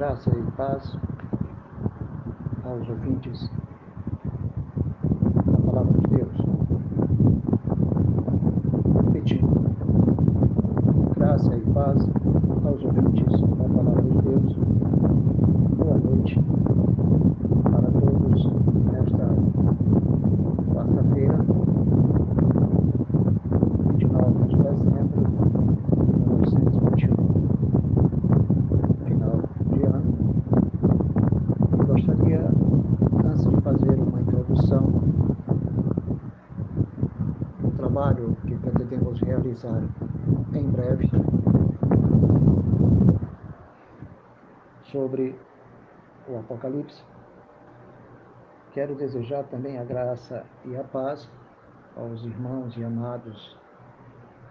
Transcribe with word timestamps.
Graça 0.00 0.30
e 0.30 0.42
paz 0.52 0.96
aos 2.64 2.88
ouvintes 2.88 3.50
da 5.44 5.58
Palavra 5.58 5.92
de 6.00 6.06
Deus. 6.16 6.36
Repetindo. 9.04 9.60
Graça 11.16 11.54
e 11.54 11.60
paz 11.72 11.98
aos 12.64 12.82
ouvintes 12.82 13.40
da 13.42 13.64
Palavra 13.68 14.02
de 14.02 14.18
Deus. 14.22 14.54
Boa 15.76 15.98
noite 15.98 16.40
para 17.64 17.90
todos 18.00 18.46
nesta 18.90 19.26
quarta-feira, 20.72 21.36
29 23.98 24.48
de 24.48 24.56
dezembro 24.56 25.20
de 25.26 26.12
1921. 26.16 27.20
Final 29.04 29.42
de 29.72 29.82
ano. 29.84 30.12
Eu 31.72 31.86
gostaria, 31.86 32.42
antes 33.24 33.44
de 33.46 33.60
fazer 33.62 33.94
uma 33.98 34.20
introdução 34.20 34.82
do 37.60 37.70
trabalho 37.76 38.36
que 38.46 38.54
pretendemos 38.56 39.20
realizar 39.20 39.82
em 40.54 40.70
breve 40.70 41.10
sobre 44.84 45.34
o 46.28 46.36
Apocalipse, 46.70 47.02
quero 48.72 48.94
desejar 48.94 49.42
também 49.44 49.76
a 49.78 49.84
graça 49.84 50.44
e 50.64 50.76
a 50.76 50.84
paz 50.84 51.28
aos 51.96 52.24
irmãos 52.24 52.76
e 52.76 52.84
amados 52.84 53.58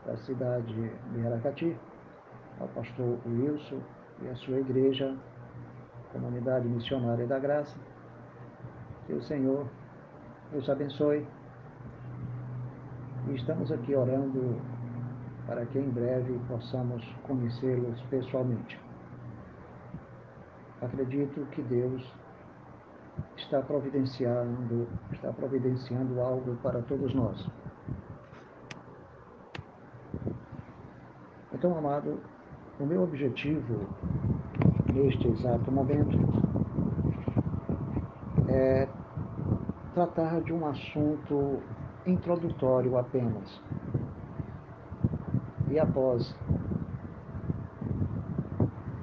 da 0.05 0.17
cidade 0.17 0.73
de 1.13 1.25
Aracati, 1.25 1.77
ao 2.59 2.67
pastor 2.69 3.17
Wilson 3.25 3.81
e 4.21 4.27
a 4.27 4.35
sua 4.35 4.59
igreja, 4.59 5.15
Comunidade 6.11 6.67
Missionária 6.67 7.25
da 7.25 7.39
Graça. 7.39 7.77
Que 9.05 9.13
o 9.13 9.21
Senhor 9.23 9.65
nos 10.51 10.69
abençoe. 10.69 11.25
E 13.29 13.35
estamos 13.35 13.71
aqui 13.71 13.95
orando 13.95 14.59
para 15.47 15.65
que 15.67 15.79
em 15.79 15.89
breve 15.89 16.37
possamos 16.47 17.05
conhecê-los 17.23 18.01
pessoalmente. 18.09 18.88
Acredito 20.81 21.45
que 21.47 21.61
Deus 21.61 22.01
está 23.35 23.61
providenciando, 23.61 24.87
está 25.11 25.33
providenciando 25.33 26.21
algo 26.21 26.55
para 26.57 26.81
todos 26.83 27.13
nós. 27.13 27.45
Então, 31.53 31.77
amado, 31.77 32.19
o 32.79 32.85
meu 32.85 33.03
objetivo 33.03 33.85
neste 34.93 35.27
exato 35.27 35.69
momento 35.69 36.17
é 38.47 38.87
tratar 39.93 40.41
de 40.41 40.53
um 40.53 40.65
assunto 40.65 41.61
introdutório 42.05 42.97
apenas. 42.97 43.61
E 45.69 45.77
após 45.77 46.33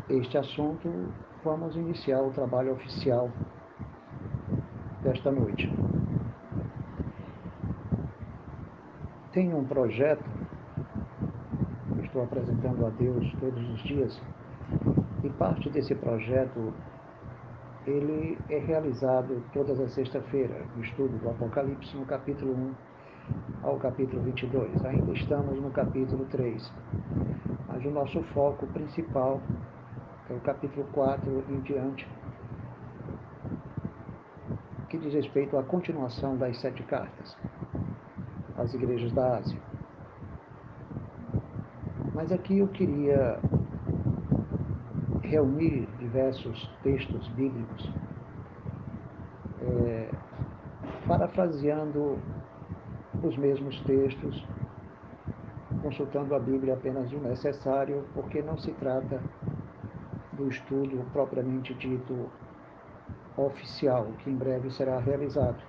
este 0.08 0.38
assunto, 0.38 0.88
vamos 1.46 1.76
iniciar 1.76 2.20
o 2.22 2.32
trabalho 2.32 2.72
oficial 2.72 3.30
desta 5.00 5.30
noite. 5.30 5.72
Tenho 9.30 9.56
um 9.56 9.64
projeto 9.64 10.24
que 11.94 12.04
estou 12.04 12.24
apresentando 12.24 12.84
a 12.84 12.90
Deus 12.90 13.32
todos 13.38 13.62
os 13.70 13.82
dias 13.84 14.20
e 15.22 15.30
parte 15.30 15.70
desse 15.70 15.94
projeto 15.94 16.74
ele 17.86 18.36
é 18.50 18.58
realizado 18.58 19.40
todas 19.52 19.78
as 19.78 19.92
sexta-feira, 19.92 20.66
no 20.74 20.82
estudo 20.82 21.16
do 21.16 21.30
Apocalipse, 21.30 21.96
no 21.96 22.04
capítulo 22.06 22.52
1 22.54 22.74
ao 23.62 23.76
capítulo 23.76 24.20
22. 24.22 24.84
Ainda 24.84 25.12
estamos 25.12 25.62
no 25.62 25.70
capítulo 25.70 26.24
3, 26.24 26.72
mas 27.68 27.84
o 27.84 27.90
nosso 27.90 28.20
foco 28.34 28.66
principal 28.66 29.40
é 29.62 29.75
o 30.36 30.40
capítulo 30.40 30.86
4 30.92 31.44
em 31.48 31.60
diante, 31.60 32.06
que 34.88 34.98
diz 34.98 35.14
respeito 35.14 35.56
à 35.58 35.62
continuação 35.62 36.36
das 36.36 36.60
sete 36.60 36.82
cartas 36.82 37.36
às 38.56 38.72
igrejas 38.74 39.12
da 39.12 39.38
Ásia. 39.38 39.58
Mas 42.14 42.32
aqui 42.32 42.58
eu 42.58 42.68
queria 42.68 43.38
reunir 45.22 45.86
diversos 45.98 46.70
textos 46.82 47.28
bíblicos, 47.28 47.92
é, 49.60 50.10
parafraseando 51.06 52.18
os 53.22 53.36
mesmos 53.36 53.78
textos, 53.82 54.46
consultando 55.82 56.34
a 56.34 56.38
Bíblia 56.38 56.74
apenas 56.74 57.12
o 57.12 57.18
necessário, 57.18 58.04
porque 58.14 58.40
não 58.42 58.56
se 58.56 58.72
trata 58.72 59.20
do 60.36 60.48
estudo 60.48 61.04
propriamente 61.12 61.74
dito 61.74 62.30
oficial, 63.36 64.06
que 64.18 64.30
em 64.30 64.36
breve 64.36 64.70
será 64.70 64.98
realizado, 64.98 65.62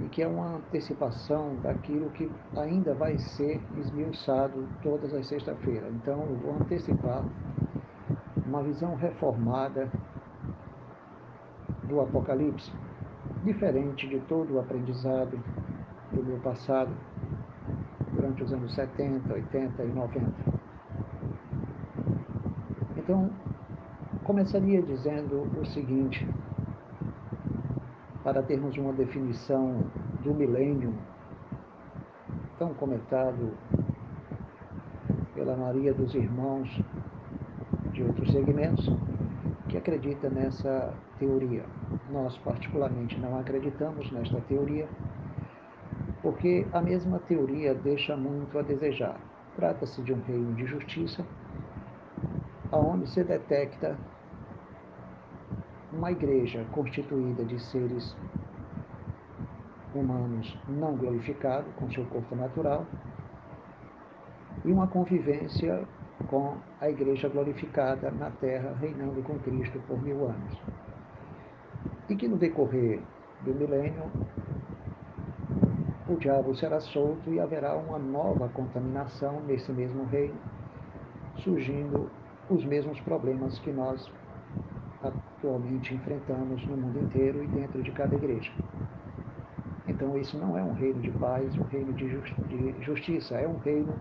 e 0.00 0.08
que 0.08 0.22
é 0.22 0.28
uma 0.28 0.56
antecipação 0.56 1.56
daquilo 1.56 2.10
que 2.10 2.30
ainda 2.56 2.94
vai 2.94 3.18
ser 3.18 3.60
esmiuçado 3.78 4.68
todas 4.82 5.12
as 5.12 5.26
sextas-feiras. 5.26 5.92
Então, 5.94 6.20
eu 6.28 6.36
vou 6.36 6.54
antecipar 6.54 7.24
uma 8.46 8.62
visão 8.62 8.94
reformada 8.94 9.90
do 11.84 12.00
Apocalipse, 12.00 12.72
diferente 13.44 14.06
de 14.08 14.20
todo 14.20 14.54
o 14.54 14.60
aprendizado 14.60 15.38
do 16.12 16.22
meu 16.22 16.38
passado, 16.38 16.90
durante 18.12 18.42
os 18.42 18.52
anos 18.52 18.74
70, 18.74 19.32
80 19.32 19.84
e 19.84 19.88
90. 19.88 20.47
Então, 23.08 23.30
começaria 24.22 24.82
dizendo 24.82 25.50
o 25.58 25.64
seguinte, 25.64 26.28
para 28.22 28.42
termos 28.42 28.76
uma 28.76 28.92
definição 28.92 29.82
do 30.22 30.34
milênio, 30.34 30.92
tão 32.58 32.74
comentado 32.74 33.54
pela 35.34 35.56
maioria 35.56 35.94
dos 35.94 36.14
irmãos 36.14 36.68
de 37.94 38.02
outros 38.02 38.30
segmentos, 38.30 38.86
que 39.70 39.78
acredita 39.78 40.28
nessa 40.28 40.92
teoria. 41.18 41.64
Nós, 42.10 42.36
particularmente, 42.36 43.18
não 43.18 43.38
acreditamos 43.38 44.12
nesta 44.12 44.38
teoria, 44.42 44.86
porque 46.20 46.66
a 46.74 46.82
mesma 46.82 47.18
teoria 47.20 47.74
deixa 47.74 48.14
muito 48.14 48.58
a 48.58 48.62
desejar. 48.62 49.18
Trata-se 49.56 50.02
de 50.02 50.12
um 50.12 50.20
reino 50.20 50.52
de 50.52 50.66
justiça, 50.66 51.24
aonde 52.70 53.08
se 53.08 53.24
detecta 53.24 53.96
uma 55.92 56.10
igreja 56.10 56.64
constituída 56.72 57.44
de 57.44 57.58
seres 57.58 58.14
humanos 59.94 60.58
não 60.68 60.94
glorificados, 60.94 61.72
com 61.76 61.90
seu 61.90 62.04
corpo 62.06 62.36
natural, 62.36 62.86
e 64.64 64.72
uma 64.72 64.86
convivência 64.86 65.86
com 66.28 66.56
a 66.80 66.90
igreja 66.90 67.28
glorificada 67.28 68.10
na 68.10 68.30
terra, 68.30 68.76
reinando 68.80 69.22
com 69.22 69.38
Cristo 69.38 69.80
por 69.86 70.02
mil 70.02 70.26
anos. 70.26 70.60
E 72.08 72.16
que 72.16 72.28
no 72.28 72.36
decorrer 72.36 73.00
do 73.42 73.54
milênio, 73.54 74.10
o 76.08 76.16
diabo 76.16 76.54
será 76.54 76.80
solto 76.80 77.30
e 77.30 77.40
haverá 77.40 77.76
uma 77.76 77.98
nova 77.98 78.48
contaminação 78.48 79.40
nesse 79.46 79.70
mesmo 79.72 80.04
reino, 80.04 80.38
surgindo 81.36 82.10
os 82.50 82.64
mesmos 82.64 82.98
problemas 83.00 83.58
que 83.58 83.70
nós 83.70 84.10
atualmente 85.02 85.94
enfrentamos 85.94 86.64
no 86.66 86.76
mundo 86.76 87.00
inteiro 87.00 87.42
e 87.44 87.46
dentro 87.48 87.82
de 87.82 87.90
cada 87.92 88.14
igreja. 88.14 88.50
Então, 89.86 90.16
isso 90.18 90.38
não 90.38 90.56
é 90.56 90.62
um 90.62 90.72
reino 90.72 91.00
de 91.00 91.10
paz, 91.12 91.56
um 91.56 91.64
reino 91.64 91.92
de, 91.92 92.08
justiça, 92.82 93.34
é 93.36 93.46
um 93.46 93.58
reino 93.58 93.94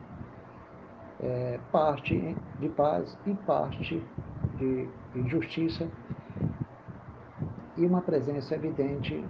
é, 1.20 1.60
parte 1.72 2.36
de 2.60 2.70
paz 2.70 3.18
e 3.26 3.34
parte 3.34 4.04
de 4.58 4.90
injustiça 5.16 5.88
e 7.78 7.86
uma 7.86 8.02
presença 8.02 8.56
evidente 8.56 9.24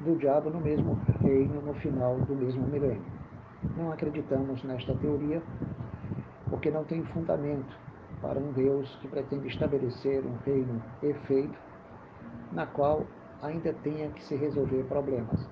do 0.00 0.16
diabo 0.16 0.50
no 0.50 0.60
mesmo 0.60 0.98
reino 1.20 1.60
no 1.60 1.74
final 1.74 2.18
do 2.18 2.34
mesmo 2.34 2.66
milênio. 2.66 3.02
Não 3.76 3.92
acreditamos 3.92 4.62
nesta 4.64 4.94
teoria 4.94 5.42
porque 6.48 6.70
não 6.70 6.84
tem 6.84 7.04
fundamento 7.04 7.89
para 8.20 8.38
um 8.38 8.52
Deus 8.52 8.94
que 9.00 9.08
pretende 9.08 9.48
estabelecer 9.48 10.24
um 10.24 10.36
reino 10.44 10.82
perfeito 11.00 11.58
na 12.52 12.66
qual 12.66 13.04
ainda 13.42 13.72
tenha 13.82 14.08
que 14.10 14.22
se 14.24 14.34
resolver 14.34 14.84
problemas. 14.84 15.48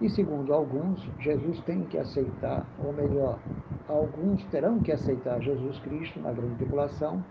E 0.00 0.10
segundo 0.10 0.52
alguns, 0.52 1.00
Jesus 1.20 1.60
tem 1.60 1.84
que 1.84 1.96
aceitar, 1.96 2.66
ou 2.84 2.92
melhor, 2.92 3.38
alguns 3.88 4.44
terão 4.46 4.80
que 4.80 4.90
aceitar 4.90 5.40
Jesus 5.40 5.78
Cristo 5.80 6.18
na 6.18 6.32
grande 6.32 6.56
tribulação 6.56 7.24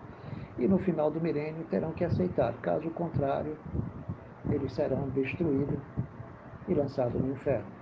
e 0.58 0.66
no 0.66 0.78
final 0.78 1.10
do 1.10 1.20
milênio 1.20 1.64
terão 1.64 1.92
que 1.92 2.04
aceitar. 2.04 2.54
Caso 2.62 2.88
contrário, 2.90 3.56
eles 4.48 4.72
serão 4.72 5.08
destruídos 5.10 5.78
e 6.66 6.74
lançados 6.74 7.20
no 7.20 7.32
inferno. 7.32 7.81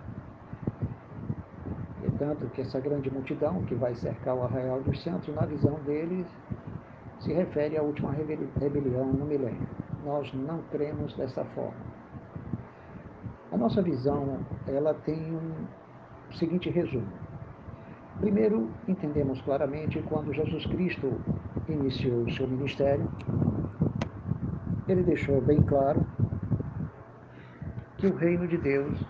Tanto 2.21 2.47
que 2.51 2.61
essa 2.61 2.79
grande 2.79 3.11
multidão 3.11 3.63
que 3.65 3.75
vai 3.75 3.95
cercar 3.95 4.37
o 4.37 4.43
arraial 4.43 4.83
dos 4.83 5.03
santos, 5.03 5.35
na 5.35 5.47
visão 5.47 5.81
deles, 5.87 6.27
se 7.19 7.33
refere 7.33 7.79
à 7.79 7.83
última 7.83 8.13
rebelião 8.13 9.07
no 9.07 9.25
milênio. 9.25 9.67
Nós 10.05 10.31
não 10.35 10.61
cremos 10.71 11.17
dessa 11.17 11.43
forma. 11.47 11.81
A 13.51 13.57
nossa 13.57 13.81
visão, 13.81 14.39
ela 14.69 14.93
tem 14.93 15.35
um 15.35 15.67
seguinte 16.35 16.69
resumo. 16.69 17.09
Primeiro, 18.21 18.69
entendemos 18.87 19.41
claramente 19.41 20.03
quando 20.03 20.31
Jesus 20.35 20.67
Cristo 20.67 21.19
iniciou 21.67 22.25
o 22.25 22.33
seu 22.33 22.47
ministério, 22.47 23.11
ele 24.87 25.03
deixou 25.05 25.41
bem 25.41 25.63
claro 25.63 26.05
que 27.97 28.09
o 28.09 28.15
reino 28.15 28.47
de 28.47 28.59
Deus 28.59 29.01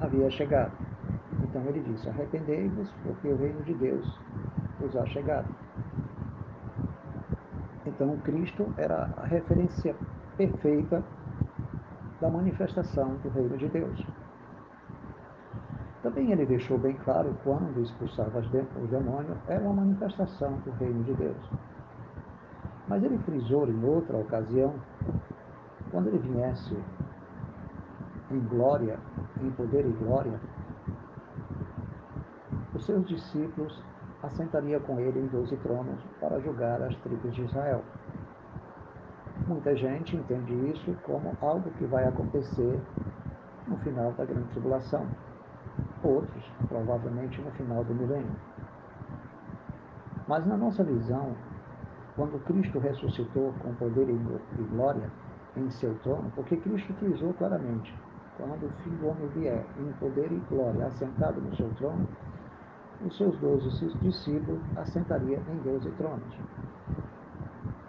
havia 0.00 0.28
chegado. 0.30 0.83
Então 1.54 1.68
ele 1.68 1.80
disse: 1.82 2.08
Arrependei-vos, 2.08 2.90
porque 3.04 3.28
o 3.28 3.36
reino 3.36 3.62
de 3.62 3.74
Deus 3.74 4.20
vos 4.80 4.96
ha 4.96 5.06
chegado. 5.06 5.46
Então 7.86 8.16
Cristo 8.24 8.66
era 8.76 9.08
a 9.16 9.24
referência 9.24 9.94
perfeita 10.36 11.00
da 12.20 12.28
manifestação 12.28 13.14
do 13.22 13.28
reino 13.28 13.56
de 13.56 13.68
Deus. 13.68 14.04
Também 16.02 16.32
ele 16.32 16.44
deixou 16.44 16.76
bem 16.76 16.94
claro 17.04 17.32
quando 17.44 17.80
expulsava 17.80 18.40
o 18.40 18.86
demônio 18.88 19.36
era 19.46 19.62
uma 19.62 19.74
manifestação 19.74 20.54
do 20.64 20.72
reino 20.72 21.04
de 21.04 21.14
Deus. 21.14 21.50
Mas 22.88 23.04
ele 23.04 23.16
frisou 23.18 23.68
em 23.68 23.84
outra 23.84 24.16
ocasião, 24.16 24.74
quando 25.92 26.08
ele 26.08 26.18
viesse 26.18 26.76
em 28.32 28.40
glória, 28.40 28.98
em 29.40 29.50
poder 29.52 29.86
e 29.86 29.92
glória, 29.92 30.40
seus 32.84 33.06
discípulos 33.06 33.82
assentaria 34.22 34.78
com 34.80 34.98
ele 34.98 35.20
em 35.20 35.26
doze 35.26 35.56
tronos 35.58 36.00
para 36.20 36.40
julgar 36.40 36.80
as 36.82 36.96
tribos 36.96 37.34
de 37.34 37.42
Israel. 37.42 37.82
Muita 39.46 39.76
gente 39.76 40.16
entende 40.16 40.54
isso 40.70 40.94
como 41.02 41.36
algo 41.40 41.70
que 41.72 41.84
vai 41.86 42.06
acontecer 42.06 42.80
no 43.66 43.76
final 43.78 44.12
da 44.12 44.24
grande 44.24 44.48
tribulação. 44.48 45.06
Outros, 46.02 46.44
provavelmente 46.68 47.40
no 47.40 47.50
final 47.52 47.84
do 47.84 47.94
milênio. 47.94 48.36
Mas 50.26 50.46
na 50.46 50.56
nossa 50.56 50.82
visão, 50.84 51.34
quando 52.16 52.42
Cristo 52.44 52.78
ressuscitou 52.78 53.52
com 53.60 53.74
poder 53.74 54.08
e 54.08 54.62
glória 54.70 55.10
em 55.56 55.68
seu 55.70 55.94
trono, 55.98 56.30
porque 56.34 56.56
Cristo 56.56 56.92
frisou 56.94 57.34
claramente, 57.34 57.94
quando 58.36 58.66
o 58.66 58.70
Filho 58.82 58.96
do 58.96 59.08
Homem 59.08 59.28
vier 59.28 59.64
em 59.78 59.92
poder 59.94 60.30
e 60.32 60.42
glória 60.48 60.86
assentado 60.86 61.40
no 61.40 61.54
seu 61.54 61.68
trono, 61.74 62.06
os 63.04 63.16
seus 63.18 63.38
doze 63.38 63.68
discípulos 64.00 64.60
assentariam 64.76 65.40
em 65.48 65.58
doze 65.58 65.90
tronos. 65.92 66.34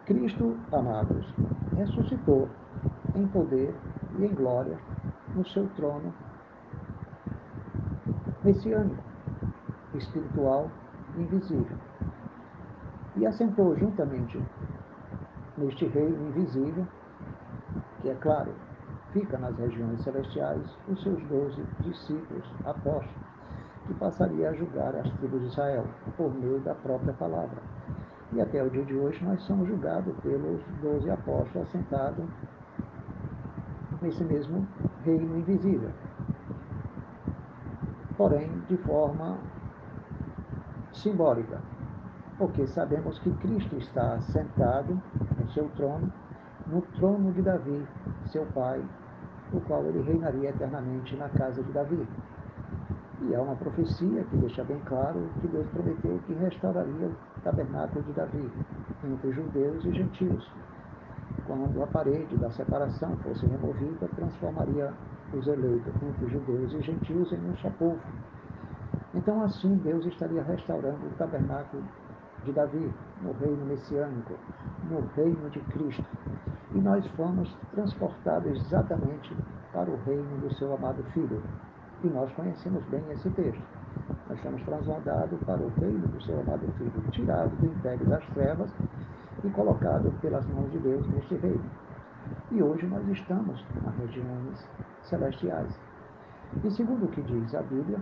Cristo, 0.06 0.58
amados, 0.72 1.26
ressuscitou 1.76 2.50
em 3.16 3.26
poder 3.28 3.74
e 4.20 4.26
em 4.26 4.34
glória 4.34 4.78
no 5.34 5.48
seu 5.48 5.68
trono 5.76 6.14
messiânico, 8.44 9.04
espiritual 9.96 10.70
e 11.18 11.22
invisível. 11.22 11.78
E 13.16 13.26
assentou 13.26 13.76
juntamente 13.78 14.40
neste 15.58 15.86
reino 15.88 16.28
invisível, 16.30 16.86
que 18.02 18.10
é 18.10 18.16
claro, 18.16 18.54
fica 19.14 19.38
nas 19.38 19.56
regiões 19.58 20.04
celestiais, 20.04 20.78
os 20.90 21.02
seus 21.02 21.24
doze 21.24 21.64
discípulos, 21.82 22.46
apóstolos, 22.66 23.25
que 23.88 23.94
passaria 23.94 24.50
a 24.50 24.54
julgar 24.54 24.96
as 24.96 25.10
tribos 25.14 25.42
de 25.42 25.48
Israel 25.48 25.86
por 26.18 26.34
meio 26.34 26.60
da 26.60 26.74
própria 26.74 27.14
palavra. 27.14 27.62
E 28.34 28.42
até 28.42 28.62
o 28.64 28.70
dia 28.70 28.84
de 28.84 28.96
hoje 28.96 29.24
nós 29.24 29.42
somos 29.44 29.68
julgados 29.68 30.14
pelos 30.22 30.62
doze 30.82 31.10
apóstolos 31.10 31.68
assentados 31.68 32.26
nesse 34.02 34.24
mesmo 34.24 34.68
reino 35.04 35.38
invisível. 35.38 35.92
Porém, 38.18 38.50
de 38.68 38.78
forma 38.78 39.38
simbólica, 40.94 41.62
porque 42.38 42.66
sabemos 42.68 43.20
que 43.20 43.32
Cristo 43.36 43.78
está 43.78 44.20
sentado 44.22 45.02
no 45.38 45.50
seu 45.52 45.70
trono, 45.70 46.12
no 46.68 46.82
trono 46.82 47.32
de 47.32 47.42
Davi, 47.42 47.88
seu 48.26 48.46
pai, 48.48 48.84
o 49.54 49.62
qual 49.62 49.86
ele 49.86 50.02
reinaria 50.02 50.50
eternamente 50.50 51.16
na 51.16 51.30
casa 51.30 51.64
de 51.64 51.72
Davi. 51.72 52.08
E 53.22 53.34
há 53.34 53.42
uma 53.42 53.56
profecia 53.56 54.24
que 54.24 54.38
deixa 54.38 54.64
bem 54.64 54.80
claro 54.86 55.30
que 55.40 55.48
Deus 55.48 55.68
prometeu 55.70 56.20
que 56.26 56.34
restauraria 56.34 57.08
o 57.08 57.42
tabernáculo 57.42 58.04
de 58.04 58.12
Davi 58.12 58.52
entre 59.04 59.32
judeus 59.32 59.86
e 59.86 59.92
gentios. 59.94 60.52
Quando 61.48 61.82
a 61.82 61.88
parede 61.88 62.36
da 62.38 62.50
separação 62.52 63.16
fosse 63.18 63.46
removida, 63.46 64.10
transformaria 64.16 64.92
os 65.34 65.48
eleitos 65.48 65.94
entre 66.04 66.28
judeus 66.28 66.74
e 66.74 66.82
gentios 66.82 67.32
em 67.32 67.50
um 67.50 67.56
só 67.58 67.70
povo. 67.72 68.00
Então, 69.14 69.42
assim, 69.44 69.76
Deus 69.78 70.06
estaria 70.06 70.44
restaurando 70.44 71.06
o 71.06 71.18
tabernáculo 71.18 71.84
de 72.44 72.52
Davi, 72.52 72.92
no 73.22 73.32
reino 73.34 73.66
messiânico, 73.66 74.34
no 74.90 75.00
reino 75.16 75.50
de 75.52 75.60
Cristo. 75.62 76.06
E 76.74 76.78
nós 76.80 77.06
fomos 77.16 77.50
transportados 77.72 78.52
exatamente 78.52 79.36
para 79.72 79.90
o 79.90 79.96
reino 80.06 80.38
do 80.40 80.52
seu 80.56 80.74
amado 80.74 81.04
Filho, 81.14 81.42
e 82.04 82.08
nós 82.08 82.32
conhecemos 82.34 82.84
bem 82.86 83.04
esse 83.12 83.30
texto. 83.32 83.64
Nós 84.30 84.42
somos 84.42 84.62
transbordados 84.64 85.40
para 85.44 85.62
o 85.62 85.70
reino 85.80 86.08
do 86.08 86.22
seu 86.24 86.40
amado 86.40 86.72
Filho, 86.74 87.12
tirado 87.12 87.56
do 87.58 87.68
império 87.68 88.06
das 88.08 88.26
trevas 88.30 88.72
e 89.44 89.50
colocado 89.50 90.12
pelas 90.22 90.46
mãos 90.48 90.72
de 90.72 90.80
Deus 90.80 91.08
neste 91.10 91.36
reino. 91.36 91.64
E 92.52 92.62
hoje 92.62 92.86
nós 92.88 93.08
estamos 93.10 93.64
nas 93.84 93.96
regiões 93.98 94.68
celestiais. 95.04 95.80
E 96.64 96.72
segundo 96.72 97.06
o 97.06 97.10
que 97.10 97.22
diz 97.22 97.54
a 97.56 97.62
Bíblia, 97.62 98.00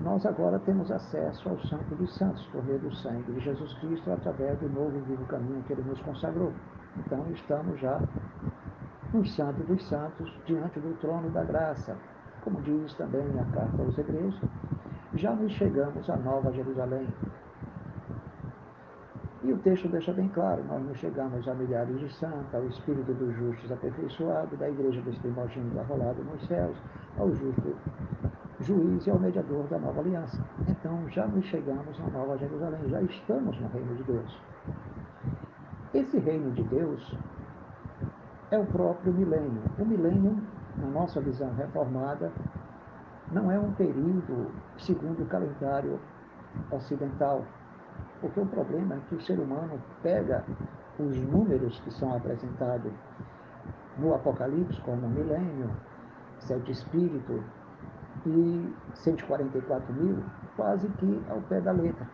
nós 0.00 0.24
agora 0.26 0.58
temos 0.60 0.90
acesso 0.90 1.48
ao 1.48 1.58
Santo 1.60 1.94
dos 1.94 2.16
Santos, 2.16 2.44
por 2.46 2.64
meio 2.64 2.78
do 2.78 2.94
sangue 2.96 3.32
de 3.32 3.40
Jesus 3.40 3.72
Cristo, 3.74 4.10
através 4.10 4.58
do 4.58 4.68
novo 4.68 4.96
e 4.96 5.00
vivo 5.00 5.24
caminho 5.26 5.62
que 5.62 5.72
ele 5.72 5.82
nos 5.82 6.00
consagrou. 6.02 6.52
Então 6.96 7.24
estamos 7.30 7.78
já 7.80 8.00
no 9.12 9.26
Santo 9.26 9.62
dos 9.64 9.86
Santos, 9.88 10.32
diante 10.46 10.80
do 10.80 10.94
trono 11.00 11.30
da 11.30 11.44
graça, 11.44 11.96
como 12.42 12.60
diz 12.62 12.94
também 12.94 13.26
a 13.38 13.44
carta 13.52 13.82
aos 13.82 13.96
Hebreus, 13.98 14.40
já 15.14 15.32
nos 15.34 15.52
chegamos 15.52 16.08
à 16.08 16.16
Nova 16.16 16.52
Jerusalém. 16.52 17.06
E 19.42 19.52
o 19.52 19.58
texto 19.58 19.88
deixa 19.88 20.12
bem 20.12 20.28
claro, 20.28 20.62
nós 20.64 20.82
nos 20.82 20.98
chegamos 20.98 21.48
a 21.48 21.54
milhares 21.54 21.98
de 21.98 22.12
santos, 22.14 22.54
ao 22.54 22.66
Espírito 22.66 23.12
dos 23.14 23.34
justos 23.36 23.72
aperfeiçoado, 23.72 24.56
da 24.56 24.68
igreja 24.68 25.00
dos 25.00 25.18
primogênitos 25.18 25.78
arrolado 25.78 26.22
nos 26.24 26.46
céus, 26.46 26.76
ao 27.18 27.32
justo 27.34 27.74
juiz 28.60 29.06
e 29.06 29.10
ao 29.10 29.18
mediador 29.18 29.66
da 29.68 29.78
nova 29.78 30.00
aliança. 30.00 30.44
Então 30.68 31.08
já 31.08 31.26
nos 31.26 31.44
chegamos 31.46 31.98
à 32.00 32.10
Nova 32.10 32.36
Jerusalém, 32.36 32.80
já 32.88 33.00
estamos 33.02 33.58
no 33.58 33.68
reino 33.68 33.94
de 33.96 34.04
Deus. 34.04 34.42
Esse 35.94 36.18
reino 36.18 36.50
de 36.52 36.62
Deus 36.64 37.16
é 38.50 38.58
o 38.58 38.66
próprio 38.66 39.12
milênio. 39.12 39.62
O 39.78 39.84
milênio 39.84 40.38
na 40.76 40.86
nossa 40.88 41.20
visão 41.20 41.52
reformada, 41.54 42.30
não 43.30 43.50
é 43.50 43.58
um 43.58 43.72
período 43.72 44.50
segundo 44.78 45.22
o 45.22 45.26
calendário 45.26 46.00
ocidental, 46.70 47.44
porque 48.20 48.40
o 48.40 48.46
problema 48.46 48.96
é 48.96 49.00
que 49.08 49.14
o 49.14 49.20
ser 49.20 49.38
humano 49.38 49.80
pega 50.02 50.44
os 50.98 51.16
números 51.16 51.78
que 51.80 51.90
são 51.92 52.14
apresentados 52.16 52.92
no 53.98 54.14
Apocalipse, 54.14 54.80
como 54.80 55.08
milênio, 55.08 55.70
sete 56.40 56.72
espíritos 56.72 57.42
e 58.26 58.74
144 58.94 59.92
mil, 59.94 60.18
quase 60.56 60.88
que 60.88 61.22
ao 61.28 61.40
pé 61.42 61.60
da 61.60 61.72
letra. 61.72 62.06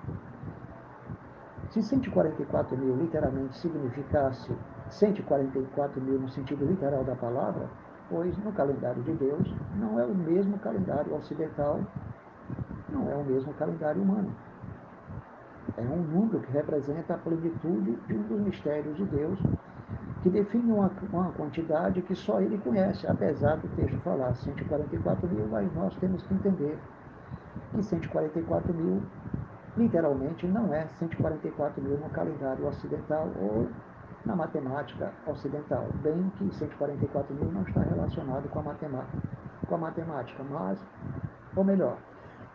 Se 1.70 1.82
144 1.82 2.76
mil 2.76 2.96
literalmente 2.96 3.58
significasse 3.58 4.52
144 4.90 6.00
mil 6.00 6.20
no 6.20 6.28
sentido 6.28 6.64
literal 6.64 7.02
da 7.04 7.16
palavra, 7.16 7.68
pois 8.10 8.36
no 8.38 8.52
calendário 8.52 9.02
de 9.02 9.12
Deus 9.12 9.54
não 9.78 9.98
é 9.98 10.04
o 10.04 10.14
mesmo 10.14 10.58
calendário 10.58 11.14
ocidental, 11.14 11.80
não 12.92 13.10
é 13.10 13.14
o 13.14 13.24
mesmo 13.24 13.52
calendário 13.54 14.02
humano. 14.02 14.30
É 15.76 15.82
um 15.82 16.02
número 16.02 16.40
que 16.40 16.52
representa 16.52 17.14
a 17.14 17.18
plenitude 17.18 17.96
de 18.06 18.14
um 18.14 18.22
dos 18.22 18.40
mistérios 18.40 18.96
de 18.96 19.04
Deus, 19.04 19.38
que 20.22 20.30
define 20.30 20.72
uma, 20.72 20.90
uma 21.12 21.30
quantidade 21.32 22.00
que 22.02 22.14
só 22.14 22.40
ele 22.40 22.58
conhece, 22.58 23.06
apesar 23.06 23.56
do 23.56 23.68
texto 23.76 23.96
falar 24.02 24.34
144 24.34 25.28
mil, 25.28 25.46
mas 25.48 25.72
nós 25.74 25.94
temos 25.96 26.22
que 26.22 26.34
entender 26.34 26.78
que 27.74 27.82
144 27.82 28.72
mil 28.74 29.02
literalmente 29.76 30.46
não 30.46 30.72
é 30.72 30.86
144 30.98 31.82
mil 31.82 31.98
no 31.98 32.08
calendário 32.08 32.66
ocidental 32.66 33.28
ou 33.38 33.68
na 34.26 34.34
matemática 34.34 35.12
ocidental, 35.26 35.86
bem 36.02 36.30
que 36.36 36.52
144 36.52 37.34
mil 37.34 37.50
não 37.52 37.62
está 37.62 37.80
relacionado 37.80 38.48
com 38.48 38.58
a 38.58 38.62
matemática, 38.64 39.18
com 39.66 39.74
a 39.76 39.78
matemática 39.78 40.42
mas, 40.50 40.84
ou 41.54 41.64
melhor, 41.64 41.96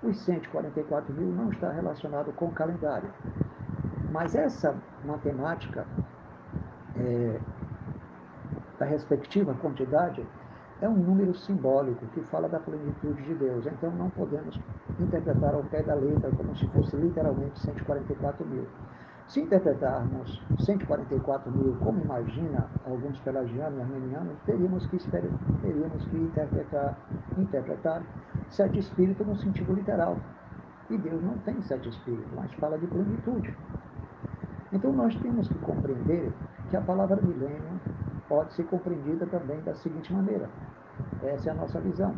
os 0.03 0.19
144 0.25 1.13
mil 1.13 1.27
não 1.27 1.49
está 1.49 1.71
relacionado 1.71 2.33
com 2.33 2.45
o 2.45 2.51
calendário. 2.51 3.09
Mas 4.11 4.35
essa 4.35 4.75
matemática 5.05 5.87
é, 6.97 7.39
da 8.77 8.85
respectiva 8.85 9.53
quantidade 9.53 10.25
é 10.81 10.89
um 10.89 10.95
número 10.95 11.33
simbólico 11.33 12.05
que 12.07 12.21
fala 12.23 12.49
da 12.49 12.59
plenitude 12.59 13.21
de 13.23 13.35
Deus. 13.35 13.65
Então 13.65 13.91
não 13.91 14.09
podemos 14.09 14.59
interpretar 14.99 15.53
ao 15.53 15.63
pé 15.63 15.83
da 15.83 15.93
letra 15.93 16.31
como 16.31 16.53
se 16.57 16.67
fosse 16.67 16.97
literalmente 16.97 17.59
144 17.59 18.45
mil. 18.45 18.67
Se 19.31 19.39
interpretarmos 19.39 20.43
144 20.59 21.49
mil, 21.51 21.77
como 21.77 22.01
imagina 22.01 22.67
alguns 22.85 23.17
pelagianos 23.21 23.79
e 23.79 23.81
armenianos, 23.81 24.37
teríamos 24.45 24.85
que, 24.87 24.97
teríamos 25.61 26.05
que 26.07 26.17
interpretar, 26.17 26.97
interpretar 27.37 28.03
sete 28.49 28.79
espíritos 28.79 29.25
no 29.25 29.37
sentido 29.37 29.73
literal. 29.73 30.17
E 30.89 30.97
Deus 30.97 31.23
não 31.23 31.37
tem 31.45 31.61
sete 31.61 31.87
espíritos, 31.87 32.29
mas 32.35 32.53
fala 32.55 32.77
de 32.77 32.85
plenitude. 32.87 33.57
Então 34.73 34.91
nós 34.91 35.15
temos 35.21 35.47
que 35.47 35.57
compreender 35.59 36.33
que 36.69 36.75
a 36.75 36.81
palavra 36.81 37.21
milênio 37.21 37.79
pode 38.27 38.53
ser 38.53 38.65
compreendida 38.65 39.25
também 39.27 39.61
da 39.61 39.73
seguinte 39.75 40.11
maneira. 40.11 40.49
Essa 41.23 41.51
é 41.51 41.53
a 41.53 41.55
nossa 41.55 41.79
visão. 41.79 42.13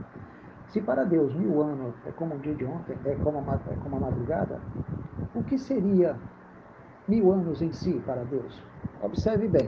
Se 0.70 0.82
para 0.82 1.04
Deus 1.04 1.32
mil 1.36 1.62
anos 1.62 1.94
é 2.08 2.12
como 2.14 2.34
o 2.34 2.40
dia 2.40 2.56
de 2.56 2.66
ontem, 2.66 2.98
é 3.06 3.14
como 3.18 3.38
a, 3.38 3.54
é 3.72 3.76
como 3.84 3.98
a 3.98 4.00
madrugada, 4.00 4.60
o 5.36 5.44
que 5.44 5.60
seria 5.60 6.18
mil 7.08 7.32
anos 7.32 7.62
em 7.62 7.72
si 7.72 8.02
para 8.06 8.24
Deus? 8.24 8.62
Observe 9.02 9.48
bem. 9.48 9.68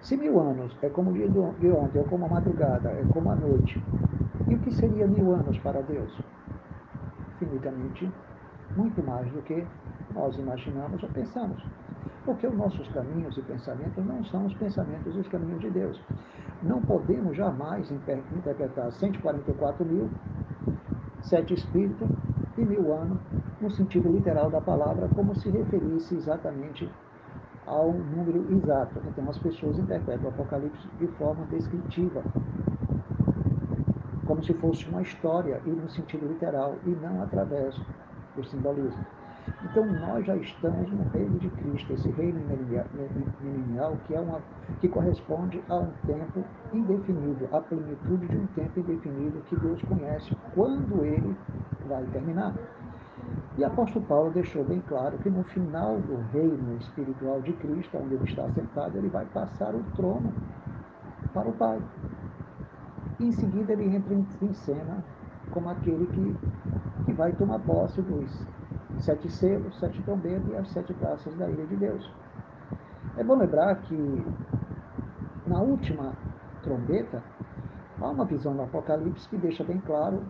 Se 0.00 0.16
mil 0.16 0.40
anos 0.40 0.76
é 0.82 0.88
como 0.88 1.10
o 1.10 1.12
dia 1.12 1.28
de 1.28 1.70
ontem, 1.70 2.00
é 2.00 2.04
como 2.04 2.26
a 2.26 2.28
madrugada, 2.28 2.90
é 2.90 3.04
como 3.12 3.30
a 3.30 3.36
noite, 3.36 3.82
e 4.48 4.54
o 4.54 4.58
que 4.58 4.74
seria 4.74 5.06
mil 5.06 5.32
anos 5.32 5.58
para 5.58 5.82
Deus? 5.82 6.12
Infinitamente 7.36 8.10
muito 8.76 9.02
mais 9.04 9.30
do 9.32 9.42
que 9.42 9.64
nós 10.14 10.36
imaginamos 10.38 11.02
ou 11.02 11.08
pensamos. 11.10 11.62
Porque 12.24 12.46
os 12.46 12.54
nossos 12.54 12.86
caminhos 12.88 13.36
e 13.36 13.42
pensamentos 13.42 14.04
não 14.04 14.22
são 14.24 14.46
os 14.46 14.54
pensamentos 14.54 15.14
e 15.14 15.18
os 15.18 15.28
caminhos 15.28 15.60
de 15.60 15.70
Deus. 15.70 16.00
Não 16.62 16.80
podemos 16.82 17.36
jamais 17.36 17.90
interpretar 17.90 18.92
144 18.92 19.84
mil, 19.84 20.10
sete 21.22 21.54
espíritos 21.54 22.08
e 22.58 22.64
mil 22.64 22.92
anos, 22.92 23.18
no 23.60 23.70
sentido 23.70 24.10
literal 24.10 24.50
da 24.50 24.60
palavra, 24.60 25.08
como 25.14 25.34
se 25.34 25.50
referisse 25.50 26.14
exatamente 26.14 26.90
ao 27.66 27.92
número 27.92 28.46
exato. 28.54 29.00
Então 29.06 29.28
as 29.28 29.38
pessoas 29.38 29.78
interpretam 29.78 30.26
o 30.26 30.28
Apocalipse 30.28 30.88
de 30.98 31.06
forma 31.18 31.44
descritiva, 31.46 32.22
como 34.26 34.42
se 34.42 34.54
fosse 34.54 34.88
uma 34.88 35.02
história 35.02 35.60
e 35.66 35.70
no 35.70 35.88
sentido 35.90 36.26
literal, 36.26 36.76
e 36.86 36.90
não 36.90 37.22
através 37.22 37.78
do 38.34 38.44
simbolismo. 38.44 39.04
Então 39.64 39.84
nós 39.84 40.24
já 40.24 40.36
estamos 40.36 40.90
no 40.90 41.02
reino 41.10 41.38
de 41.38 41.48
Cristo, 41.50 41.92
esse 41.92 42.10
reino 42.10 42.40
milenial 43.40 43.96
que, 44.06 44.14
é 44.14 44.20
uma, 44.20 44.40
que 44.80 44.88
corresponde 44.88 45.62
a 45.68 45.76
um 45.76 45.90
tempo 46.06 46.44
indefinido, 46.72 47.48
a 47.52 47.60
plenitude 47.60 48.26
de 48.26 48.36
um 48.36 48.46
tempo 48.48 48.80
indefinido 48.80 49.40
que 49.48 49.56
Deus 49.56 49.82
conhece 49.82 50.36
quando 50.54 51.04
ele 51.04 51.36
vai 51.86 52.04
terminar. 52.06 52.54
E 53.56 53.64
apóstolo 53.64 54.04
Paulo 54.06 54.30
deixou 54.30 54.64
bem 54.64 54.80
claro 54.80 55.18
que 55.18 55.28
no 55.28 55.42
final 55.44 55.96
do 56.00 56.16
reino 56.32 56.76
espiritual 56.78 57.40
de 57.42 57.52
Cristo, 57.54 57.98
onde 57.98 58.14
ele 58.14 58.24
está 58.24 58.48
sentado, 58.50 58.96
ele 58.96 59.08
vai 59.08 59.26
passar 59.26 59.74
o 59.74 59.82
trono 59.96 60.32
para 61.34 61.48
o 61.48 61.52
Pai. 61.52 61.80
E 63.18 63.26
em 63.26 63.32
seguida 63.32 63.72
ele 63.72 63.94
entra 63.94 64.14
em 64.14 64.54
cena 64.54 65.04
como 65.50 65.68
aquele 65.68 66.06
que, 66.06 66.34
que 67.04 67.12
vai 67.12 67.32
tomar 67.32 67.58
posse 67.60 68.00
dos 68.00 68.30
sete 69.00 69.28
selos, 69.30 69.78
sete 69.78 70.00
trombetas 70.02 70.48
e 70.48 70.56
as 70.56 70.68
sete 70.68 70.94
taças 70.94 71.34
da 71.36 71.48
ilha 71.50 71.66
de 71.66 71.76
Deus. 71.76 72.10
É 73.18 73.24
bom 73.24 73.36
lembrar 73.36 73.74
que 73.82 73.94
na 75.46 75.60
última 75.60 76.12
trombeta 76.62 77.22
há 78.00 78.08
uma 78.08 78.24
visão 78.24 78.54
do 78.54 78.62
Apocalipse 78.62 79.28
que 79.28 79.36
deixa 79.36 79.64
bem 79.64 79.78
claro, 79.80 80.22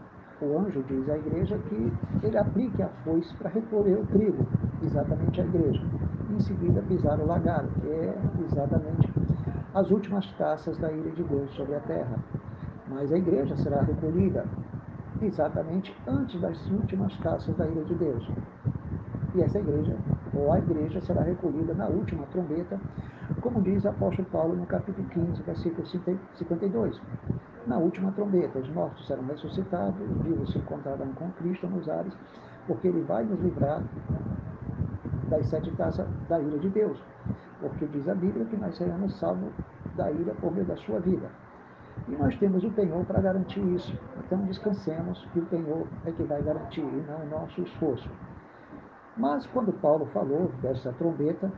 o 0.44 0.59
anjo 0.59 0.82
diz 0.88 1.09
à 1.09 1.16
igreja 1.16 1.59
que 1.68 1.92
ele 2.23 2.38
aplique 2.38 2.82
a 2.82 2.88
foice 3.04 3.35
para 3.37 3.50
recolher 3.50 3.99
o 3.99 4.06
trigo, 4.06 4.47
exatamente 4.82 5.40
a 5.40 5.44
igreja. 5.44 5.82
Em 6.30 6.40
seguida 6.40 6.82
pisar 6.82 7.18
o 7.20 7.26
lagar, 7.26 7.66
que 7.80 7.88
é 7.88 8.14
exatamente 8.47 9.11
as 9.75 9.90
últimas 9.90 10.26
taças 10.32 10.76
da 10.78 10.90
ilha 10.90 11.11
de 11.11 11.23
Deus 11.25 11.50
sobre 11.54 11.75
a 11.75 11.80
terra. 11.80 12.18
Mas 12.88 13.12
a 13.12 13.18
igreja 13.18 13.56
será 13.56 13.82
recolhida 13.82 14.44
exatamente 15.23 15.94
antes 16.06 16.40
das 16.40 16.70
últimas 16.70 17.16
taças 17.18 17.54
da 17.56 17.66
ilha 17.66 17.85
de 17.85 17.94
Deus. 17.94 18.28
E 19.35 19.42
essa 19.42 19.59
igreja, 19.59 19.97
ou 20.35 20.52
a 20.52 20.59
igreja, 20.59 21.00
será 21.02 21.23
recolhida 21.23 21.75
na 21.75 21.87
última 21.87 22.26
trombeta, 22.26 22.80
como 23.40 23.62
diz 23.62 23.85
o 23.85 23.88
apóstolo 23.88 24.28
Paulo 24.30 24.56
no 24.56 24.66
capítulo 24.66 25.06
15, 25.09 25.42
versículo 25.42 25.87
52. 25.87 27.00
Na 27.70 27.78
última 27.78 28.10
trombeta, 28.10 28.58
os 28.58 28.68
mortos 28.70 29.06
serão 29.06 29.24
ressuscitados, 29.26 30.00
os 30.00 30.22
vivos 30.24 30.50
se 30.50 30.58
encontrarão 30.58 31.12
com 31.12 31.30
Cristo 31.34 31.68
nos 31.68 31.88
ares, 31.88 32.12
porque 32.66 32.88
ele 32.88 33.00
vai 33.02 33.22
nos 33.22 33.38
livrar 33.38 33.80
das 35.28 35.48
sete 35.48 35.70
taças 35.76 36.04
da 36.28 36.40
ira 36.40 36.58
de 36.58 36.68
Deus. 36.68 37.00
Porque 37.60 37.86
diz 37.86 38.08
a 38.08 38.14
Bíblia 38.16 38.44
que 38.46 38.56
nós 38.56 38.76
seremos 38.76 39.16
salvos 39.20 39.52
da 39.94 40.10
ira 40.10 40.34
por 40.40 40.50
meio 40.52 40.66
da 40.66 40.74
sua 40.78 40.98
vida. 40.98 41.30
E 42.08 42.16
nós 42.16 42.36
temos 42.38 42.64
o 42.64 42.72
penhor 42.72 43.04
para 43.04 43.20
garantir 43.20 43.64
isso. 43.72 43.96
Então 44.18 44.42
descansemos 44.46 45.24
que 45.32 45.38
o 45.38 45.46
penhor 45.46 45.86
é 46.06 46.10
que 46.10 46.24
vai 46.24 46.42
garantir, 46.42 46.82
e 46.82 47.04
não 47.06 47.22
o 47.22 47.28
nosso 47.28 47.62
esforço. 47.62 48.10
Mas 49.16 49.46
quando 49.46 49.72
Paulo 49.74 50.06
falou 50.06 50.50
dessa 50.60 50.92
trombeta, 50.94 51.48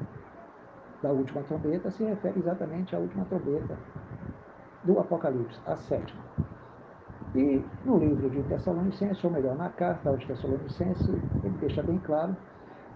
da 1.02 1.11
última 1.11 1.42
trombeta, 1.45 1.90
se 1.90 2.04
refere 2.04 2.38
exatamente 2.38 2.95
à 2.95 2.99
última 2.99 3.25
trombeta 3.25 3.78
do 4.85 4.99
Apocalipse, 4.99 5.59
a 5.67 5.77
sétima. 5.77 6.23
E 7.35 7.65
no 7.85 7.99
livro 7.99 8.29
de 8.29 8.43
Tessalonicenses, 8.43 9.23
ou 9.25 9.31
melhor, 9.31 9.57
na 9.57 9.71
carta 9.71 10.11
aos 10.11 10.25
Tessalonicenses, 10.25 11.09
ele 11.09 11.57
deixa 11.61 11.83
bem 11.83 11.99
claro, 11.99 12.37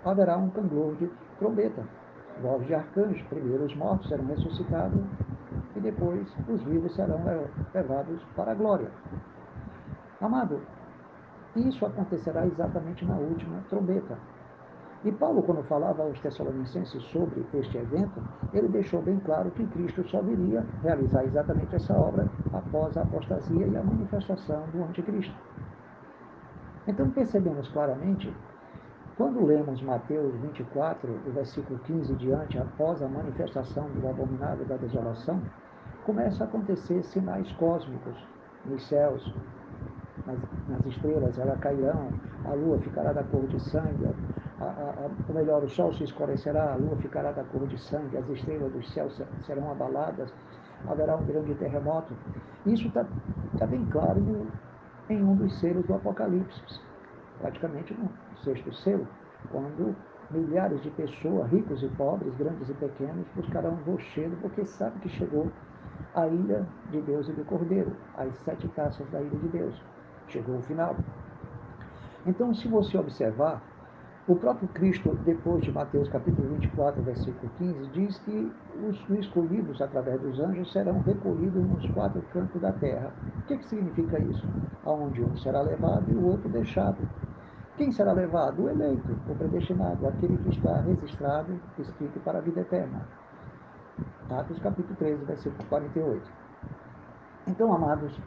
haverá 0.05 0.37
um 0.37 0.51
cantor 0.51 0.95
de 0.97 1.11
trombeta, 1.39 1.83
voz 2.43 2.67
de 2.67 2.75
arcanjo, 2.75 3.25
primeiro 3.29 3.65
os 3.65 3.75
mortos 3.77 4.09
serão 4.09 4.27
ressuscitados 4.27 5.01
e 5.75 5.81
depois 5.81 6.27
os 6.49 6.63
vivos 6.63 6.95
serão 6.95 7.21
levados 7.75 8.23
para 8.35 8.53
a 8.53 8.55
glória. 8.55 8.91
Amado, 10.21 10.61
isso 11.55 11.87
acontecerá 11.87 12.47
exatamente 12.47 13.05
na 13.05 13.17
última 13.17 13.63
trombeta. 13.71 14.19
E 15.07 15.13
Paulo, 15.13 15.41
quando 15.41 15.63
falava 15.63 16.03
aos 16.03 16.19
Tessalonicenses 16.19 17.01
sobre 17.13 17.47
este 17.55 17.79
evento, 17.79 18.21
ele 18.53 18.67
deixou 18.67 19.01
bem 19.01 19.21
claro 19.21 19.53
que 19.53 19.65
Cristo 19.69 20.03
só 20.09 20.21
viria 20.21 20.67
realizar 20.83 21.23
exatamente 21.25 21.77
essa 21.77 21.97
obra 21.97 22.29
após 22.53 22.97
a 22.97 23.03
apostasia 23.03 23.69
e 23.69 23.77
a 23.77 23.85
manifestação 23.85 24.65
do 24.73 24.83
anticristo. 24.83 25.33
Então 26.89 27.09
percebemos 27.11 27.69
claramente 27.69 28.35
quando 29.17 29.47
lemos 29.47 29.81
Mateus 29.81 30.35
24, 30.41 31.09
do 31.25 31.33
versículo 31.33 31.79
15 31.85 32.13
diante, 32.17 32.59
após 32.59 33.01
a 33.01 33.09
manifestação 33.09 33.89
do 33.89 34.09
abominável 34.09 34.67
da 34.67 34.77
desolação, 34.77 35.41
começa 36.05 36.43
a 36.43 36.49
acontecer 36.49 37.05
sinais 37.05 37.51
cósmicos 37.53 38.17
nos 38.65 38.85
céus, 38.89 39.33
nas, 40.27 40.39
nas 40.69 40.85
estrelas, 40.85 41.39
elas 41.39 41.61
cairão, 41.61 42.09
a 42.45 42.55
lua 42.55 42.79
ficará 42.79 43.13
da 43.13 43.23
cor 43.23 43.47
de 43.47 43.61
sangue, 43.71 44.05
ou 45.29 45.35
melhor, 45.35 45.63
o 45.63 45.69
sol 45.69 45.93
se 45.93 46.05
escurecerá, 46.05 46.73
a 46.73 46.77
lua 46.77 46.97
ficará 46.97 47.31
da 47.33 47.45
cor 47.45 47.67
de 47.67 47.79
sangue, 47.79 48.17
as 48.17 48.29
estrelas 48.29 48.73
dos 48.73 48.91
céus 48.93 49.21
serão 49.45 49.71
abaladas, 49.71 50.33
haverá 50.89 51.17
um 51.17 51.25
grande 51.27 51.55
terremoto. 51.57 52.15
Isso 52.65 52.89
está 52.89 53.05
tá 53.59 53.67
bem 53.67 53.85
claro 53.87 54.19
no, 54.21 54.47
em 55.11 55.23
um 55.23 55.37
dos 55.37 55.59
selos 55.61 55.85
do 55.87 55.95
Apocalipse, 55.95 56.81
praticamente 57.39 57.95
no 57.95 58.09
sexto 58.43 58.73
selo, 58.73 59.07
quando 59.51 59.95
milhares 60.31 60.83
de 60.83 60.91
pessoas, 60.91 61.51
ricos 61.51 61.83
e 61.83 61.89
pobres, 61.89 62.35
grandes 62.37 62.69
e 62.69 62.75
pequenos, 62.75 63.27
buscarão 63.35 63.75
rochedo, 63.87 64.37
porque 64.41 64.65
sabe 64.65 64.99
que 65.01 65.09
chegou 65.11 65.51
a 66.15 66.27
ilha 66.27 66.67
de 66.91 67.01
Deus 67.03 67.29
e 67.29 67.33
do 67.33 67.45
Cordeiro, 67.45 67.95
as 68.17 68.35
sete 68.39 68.67
taças 68.69 69.09
da 69.11 69.21
ilha 69.21 69.39
de 69.39 69.49
Deus. 69.49 69.83
Chegou 70.29 70.57
o 70.57 70.63
final. 70.63 70.97
Então, 72.27 72.53
se 72.53 72.67
você 72.67 72.99
observar, 72.99 73.63
o 74.29 74.35
próprio 74.35 74.69
Cristo, 74.71 75.15
depois 75.25 75.63
de 75.63 75.71
Mateus 75.71 76.09
capítulo 76.09 76.49
24, 76.49 77.01
versículo 77.03 77.49
15, 77.59 77.87
diz 77.91 78.19
que 78.21 78.53
os 78.83 79.19
escolhidos 79.21 79.81
através 79.81 80.21
dos 80.21 80.41
anjos 80.41 80.73
serão 80.73 81.01
recolhidos 81.03 81.65
nos 81.65 81.89
quatro 81.93 82.21
cantos 82.33 82.61
da 82.61 82.73
terra. 82.73 83.13
O 83.39 83.43
que, 83.43 83.57
que 83.57 83.67
significa 83.67 84.19
isso? 84.19 84.45
Aonde 84.85 85.23
um 85.23 85.37
será 85.37 85.63
levado 85.63 86.11
e 86.11 86.15
o 86.17 86.27
outro 86.27 86.49
deixado. 86.49 86.99
Quem 87.77 87.93
será 87.93 88.13
levado? 88.13 88.65
O 88.65 88.69
eleito, 88.69 89.13
o 89.29 89.35
predestinado, 89.37 90.09
aquele 90.09 90.37
que 90.39 90.51
está 90.51 90.81
registrado, 90.81 91.61
escrito 91.79 92.19
para 92.21 92.39
a 92.39 92.43
vida 92.43 92.63
eterna. 92.63 93.07
Atos 94.29 94.59
capítulo 94.59 94.97
13, 94.97 95.25
versículo 95.25 95.69
48. 95.69 96.29
Então, 97.47 97.73
amados, 97.73 98.21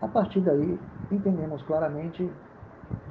a 0.00 0.06
partir 0.06 0.40
daí, 0.40 0.78
entendemos 1.10 1.62
claramente 1.64 2.30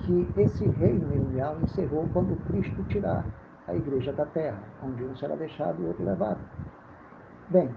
que 0.05 0.27
esse 0.37 0.67
reino 0.67 1.07
milenial 1.07 1.57
encerrou 1.61 2.07
quando 2.13 2.35
Cristo 2.47 2.83
tirar 2.85 3.25
a 3.67 3.75
igreja 3.75 4.11
da 4.13 4.25
terra, 4.25 4.61
onde 4.83 5.03
um 5.03 5.15
será 5.15 5.35
deixado 5.35 5.81
e 5.81 5.85
outro 5.85 6.03
levado. 6.03 6.39
Bem, 7.49 7.69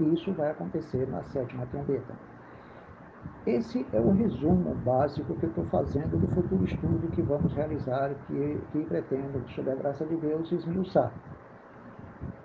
isso 0.00 0.32
vai 0.32 0.50
acontecer 0.50 1.06
na 1.08 1.22
sétima 1.24 1.66
trombeta. 1.66 2.14
Esse 3.46 3.86
é 3.92 4.00
o 4.00 4.12
resumo 4.12 4.74
básico 4.76 5.34
que 5.36 5.44
eu 5.44 5.48
estou 5.50 5.64
fazendo 5.66 6.18
do 6.18 6.26
futuro 6.34 6.64
estudo 6.64 7.10
que 7.12 7.22
vamos 7.22 7.52
realizar, 7.54 8.14
que, 8.26 8.60
que 8.72 8.84
pretendo, 8.84 9.42
sob 9.50 9.70
a 9.70 9.74
graça 9.74 10.04
de 10.04 10.16
Deus, 10.16 10.50
esmiuçar. 10.52 11.12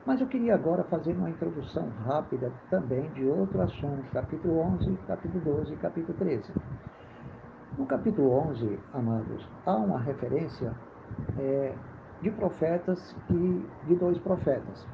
Mas 0.05 0.21
eu 0.21 0.27
queria 0.27 0.53
agora 0.53 0.83
fazer 0.83 1.13
uma 1.13 1.29
introdução 1.29 1.89
rápida 2.05 2.51
também 2.69 3.09
de 3.11 3.25
outro 3.25 3.61
assunto, 3.61 4.03
capítulo 4.13 4.59
11, 4.59 4.97
capítulo 5.07 5.43
12 5.43 5.73
e 5.73 5.77
capítulo 5.77 6.17
13. 6.17 6.53
No 7.77 7.85
capítulo 7.85 8.31
11, 8.51 8.79
amados, 8.93 9.45
há 9.65 9.75
uma 9.75 9.99
referência 9.99 10.71
é, 11.37 11.73
de 12.21 12.31
profetas 12.31 13.13
e 13.29 13.65
de 13.87 13.95
dois 13.95 14.17
profetas. 14.19 14.85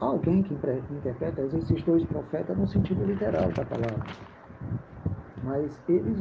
Há 0.00 0.06
alguém 0.06 0.42
que 0.42 0.54
interpreta 0.54 1.40
esses 1.42 1.80
dois 1.84 2.02
profetas 2.06 2.58
no 2.58 2.66
sentido 2.66 3.04
literal 3.04 3.48
da 3.52 3.64
palavra, 3.64 4.06
mas 5.44 5.78
eles 5.88 6.18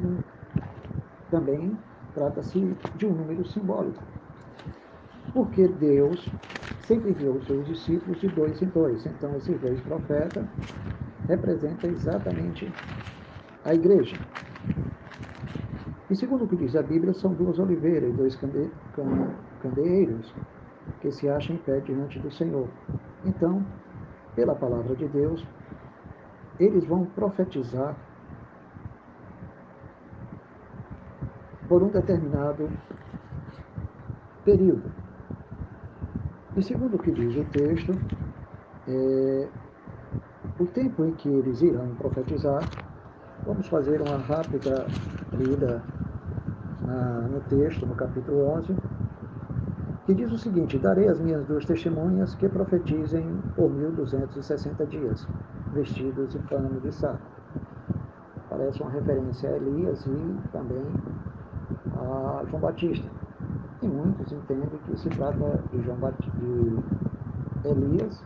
também 1.32 1.76
trata-se 2.14 2.60
de 2.96 3.08
um 3.08 3.14
número 3.14 3.44
simbólico, 3.48 4.04
porque 5.34 5.68
Deus 5.68 6.32
sempre 6.82 7.10
enviou 7.10 7.34
os 7.34 7.46
seus 7.48 7.66
discípulos 7.66 8.22
de 8.22 8.28
dois 8.30 8.62
em 8.62 8.68
dois. 8.68 9.04
Então, 9.08 9.36
esses 9.36 9.60
dois 9.60 9.80
profetas 9.82 10.46
representam 11.28 11.90
exatamente 11.90 12.72
a 13.66 13.74
igreja. 13.74 14.16
E 16.10 16.16
segundo 16.16 16.46
o 16.46 16.48
que 16.48 16.56
diz 16.56 16.76
a 16.76 16.82
Bíblia, 16.82 17.14
são 17.14 17.34
duas 17.34 17.60
oliveiras 17.60 18.10
e 18.10 18.14
dois 18.14 18.36
cande 18.36 18.72
candeeiros 19.62 20.34
que 21.02 21.12
se 21.12 21.28
acham 21.28 21.56
em 21.56 21.60
pé 21.60 21.80
diante 21.82 22.18
do 22.20 22.32
Senhor. 22.32 22.68
Então, 23.26 23.66
pela 24.36 24.56
palavra 24.56 24.96
de 24.96 25.08
Deus, 25.08 25.46
eles 26.60 26.86
vão 26.86 27.06
profetizar 27.06 27.96
por 31.68 31.84
um 31.84 31.90
determinado 31.90 32.70
período. 34.46 34.90
E 36.56 36.64
segundo 36.64 36.96
o 36.96 37.00
que 37.00 37.12
diz 37.12 37.36
o 37.36 37.44
texto, 37.46 37.92
é, 38.88 39.50
o 40.58 40.66
tempo 40.68 41.04
em 41.04 41.12
que 41.12 41.28
eles 41.28 41.62
irão 41.62 41.94
profetizar, 41.96 42.62
vamos 43.46 43.68
fazer 43.68 44.02
uma 44.02 44.18
rápida 44.18 44.88
lida 45.34 45.84
no 46.88 47.42
texto, 47.42 47.86
no 47.86 47.96
capítulo 47.96 48.48
11, 48.52 48.76
que 50.06 50.14
diz 50.14 50.32
o 50.32 50.38
seguinte: 50.38 50.80
Darei 50.80 51.10
as 51.10 51.20
minhas 51.20 51.46
duas 51.46 51.66
testemunhas 51.66 52.34
que 52.36 52.48
profetizem 52.48 53.26
por 53.56 53.70
1260 53.70 54.86
dias, 54.86 55.28
vestidos 55.74 56.30
de 56.30 56.40
pano 56.40 56.80
de 56.80 56.92
saco. 56.94 57.20
Parece 58.50 58.82
uma 58.82 58.92
referência 58.92 59.50
a 59.50 59.58
Elias 59.58 60.06
e 60.06 60.50
também 60.52 60.84
a 61.98 62.44
João 62.50 62.62
Batista. 62.62 63.08
E 63.82 63.88
muitos 63.88 64.32
entendem 64.32 64.80
que 64.86 64.98
se 64.98 65.10
trata 65.10 65.62
de 65.72 65.82
João 65.84 65.98
Batista, 65.98 66.32
de 66.38 67.68
Elias, 67.68 68.24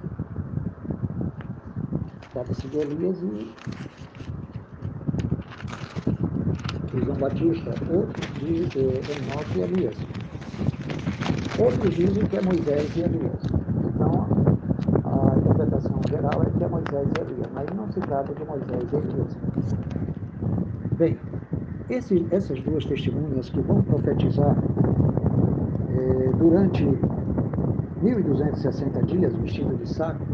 trata-se 2.32 2.68
de 2.68 2.78
Elias 2.78 3.22
e 3.24 3.56
João 7.04 7.18
Batista, 7.18 7.74
outros 7.90 8.28
de 8.40 8.80
Enoque 8.80 9.58
e 9.58 9.62
Elias. 9.62 9.98
Outros 11.60 11.94
dizem 11.96 12.26
que 12.26 12.38
é 12.38 12.42
Moisés 12.42 12.96
e 12.96 13.02
Elias. 13.02 13.44
Então, 13.86 14.28
a 15.06 15.38
interpretação 15.38 16.00
geral 16.10 16.44
é 16.44 16.58
que 16.58 16.64
é 16.64 16.68
Moisés 16.68 17.08
e 17.18 17.22
Elias, 17.22 17.48
mas 17.54 17.68
não 17.76 17.92
se 17.92 18.00
trata 18.00 18.34
de 18.34 18.46
Moisés 18.46 18.92
e 18.92 18.96
Elias. 18.96 19.38
Bem, 20.98 21.18
esse, 21.90 22.26
essas 22.32 22.62
duas 22.62 22.86
testemunhas 22.86 23.50
que 23.50 23.60
vão 23.62 23.82
profetizar 23.82 24.56
é, 25.90 26.30
durante 26.38 26.88
1260 28.02 29.04
dias 29.04 29.36
vestido 29.36 29.76
de 29.76 29.90
saco, 29.90 30.26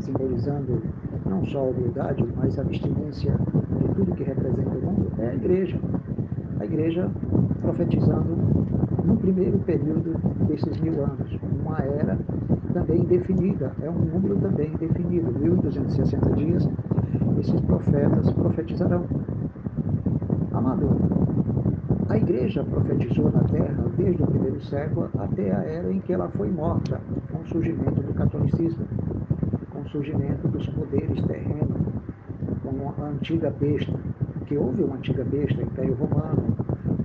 simbolizando 0.00 0.82
não 1.26 1.44
só 1.46 1.60
a 1.60 1.70
humildade, 1.70 2.24
mas 2.36 2.58
a 2.58 2.62
abstinência 2.62 3.32
de 3.78 3.94
tudo 3.94 4.14
que 4.14 4.24
representa 4.24 4.79
é 5.20 5.28
a 5.28 5.34
igreja. 5.34 5.78
A 6.58 6.64
igreja 6.64 7.10
profetizando 7.60 8.36
no 9.04 9.16
primeiro 9.16 9.58
período 9.60 10.18
desses 10.46 10.80
mil 10.80 11.04
anos, 11.04 11.38
uma 11.60 11.78
era 11.78 12.18
também 12.72 13.04
definida, 13.04 13.72
é 13.82 13.90
um 13.90 13.98
número 13.98 14.36
também 14.36 14.70
definido, 14.72 15.32
1260 15.38 16.30
dias, 16.36 16.68
esses 17.38 17.60
profetas 17.62 18.30
profetizarão. 18.32 19.04
Amado, 20.52 20.88
a 22.08 22.16
igreja 22.16 22.64
profetizou 22.64 23.30
na 23.30 23.44
terra 23.44 23.84
desde 23.96 24.22
o 24.22 24.26
primeiro 24.26 24.60
século 24.62 25.08
até 25.18 25.54
a 25.54 25.62
era 25.62 25.92
em 25.92 26.00
que 26.00 26.12
ela 26.12 26.28
foi 26.28 26.50
morta, 26.50 27.00
com 27.30 27.38
o 27.38 27.46
surgimento 27.46 28.02
do 28.02 28.14
catolicismo, 28.14 28.84
com 29.70 29.80
o 29.80 29.88
surgimento 29.88 30.48
dos 30.48 30.66
poderes 30.68 31.22
terrenos, 31.24 31.80
com 32.62 33.02
a 33.02 33.06
antiga 33.06 33.50
besta, 33.50 33.98
porque 34.50 34.58
houve 34.58 34.82
uma 34.82 34.96
antiga 34.96 35.22
besta, 35.22 35.62
Império 35.62 35.94
Romano, 35.94 36.56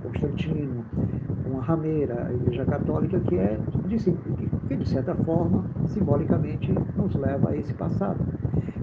Constantino, 0.02 0.84
uma 1.46 1.62
rameira, 1.62 2.26
a 2.26 2.32
Igreja 2.32 2.64
Católica, 2.64 3.20
que 3.20 3.36
é, 3.36 3.56
que 4.66 4.76
de 4.76 4.88
certa 4.88 5.14
forma, 5.14 5.64
simbolicamente, 5.86 6.74
nos 6.96 7.14
leva 7.14 7.50
a 7.50 7.56
esse 7.56 7.72
passado. 7.74 8.18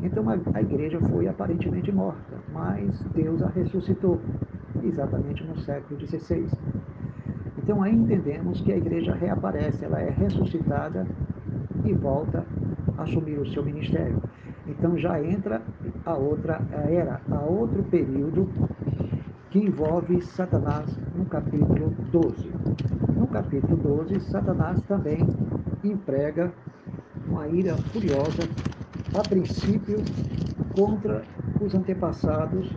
Então 0.01 0.29
a, 0.29 0.37
a 0.53 0.61
igreja 0.61 0.97
foi 1.09 1.27
aparentemente 1.27 1.91
morta, 1.91 2.37
mas 2.53 3.01
Deus 3.13 3.41
a 3.41 3.49
ressuscitou, 3.49 4.21
exatamente 4.81 5.43
no 5.43 5.57
século 5.59 5.99
XVI. 5.99 6.47
Então 7.57 7.83
aí 7.83 7.93
entendemos 7.93 8.61
que 8.61 8.71
a 8.71 8.77
igreja 8.77 9.13
reaparece, 9.13 9.83
ela 9.83 9.99
é 9.99 10.09
ressuscitada 10.09 11.05
e 11.83 11.93
volta 11.93 12.45
a 12.97 13.03
assumir 13.03 13.39
o 13.39 13.45
seu 13.47 13.61
ministério. 13.61 14.23
Então 14.65 14.97
já 14.97 15.21
entra 15.21 15.61
a 16.05 16.13
outra 16.13 16.61
era, 16.89 17.21
a 17.31 17.39
outro 17.39 17.83
período 17.83 18.49
que 19.49 19.59
envolve 19.59 20.21
Satanás 20.21 20.85
no 21.15 21.25
capítulo 21.25 21.93
12. 22.11 22.51
No 23.15 23.27
capítulo 23.27 23.77
12, 23.77 24.19
Satanás 24.21 24.81
também 24.83 25.19
emprega 25.83 26.51
uma 27.27 27.47
ira 27.47 27.75
furiosa, 27.75 28.43
a 29.17 29.21
princípio, 29.27 29.97
contra 30.75 31.23
os 31.61 31.73
antepassados 31.73 32.69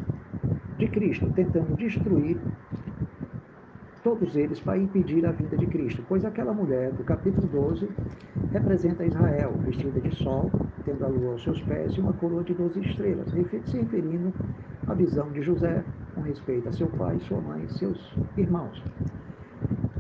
de 0.78 0.86
Cristo, 0.88 1.30
tentando 1.34 1.74
destruir 1.76 2.38
todos 4.06 4.36
eles 4.36 4.60
para 4.60 4.78
impedir 4.78 5.26
a 5.26 5.32
vinda 5.32 5.56
de 5.56 5.66
Cristo, 5.66 6.00
pois 6.08 6.24
aquela 6.24 6.52
mulher 6.52 6.92
do 6.92 7.02
capítulo 7.02 7.48
12 7.48 7.88
representa 8.52 9.04
Israel, 9.04 9.52
vestida 9.64 10.00
de 10.00 10.14
sol, 10.14 10.48
tendo 10.84 11.04
a 11.04 11.08
lua 11.08 11.32
aos 11.32 11.42
seus 11.42 11.60
pés 11.62 11.92
e 11.92 12.00
uma 12.00 12.12
coroa 12.12 12.44
de 12.44 12.54
12 12.54 12.78
estrelas, 12.82 13.28
se 13.32 13.76
referindo 13.76 14.32
à 14.86 14.94
visão 14.94 15.28
de 15.32 15.42
José 15.42 15.82
com 16.14 16.20
respeito 16.20 16.68
a 16.68 16.72
seu 16.72 16.86
pai, 16.86 17.18
sua 17.18 17.40
mãe 17.40 17.64
e 17.64 17.72
seus 17.72 18.16
irmãos. 18.36 18.80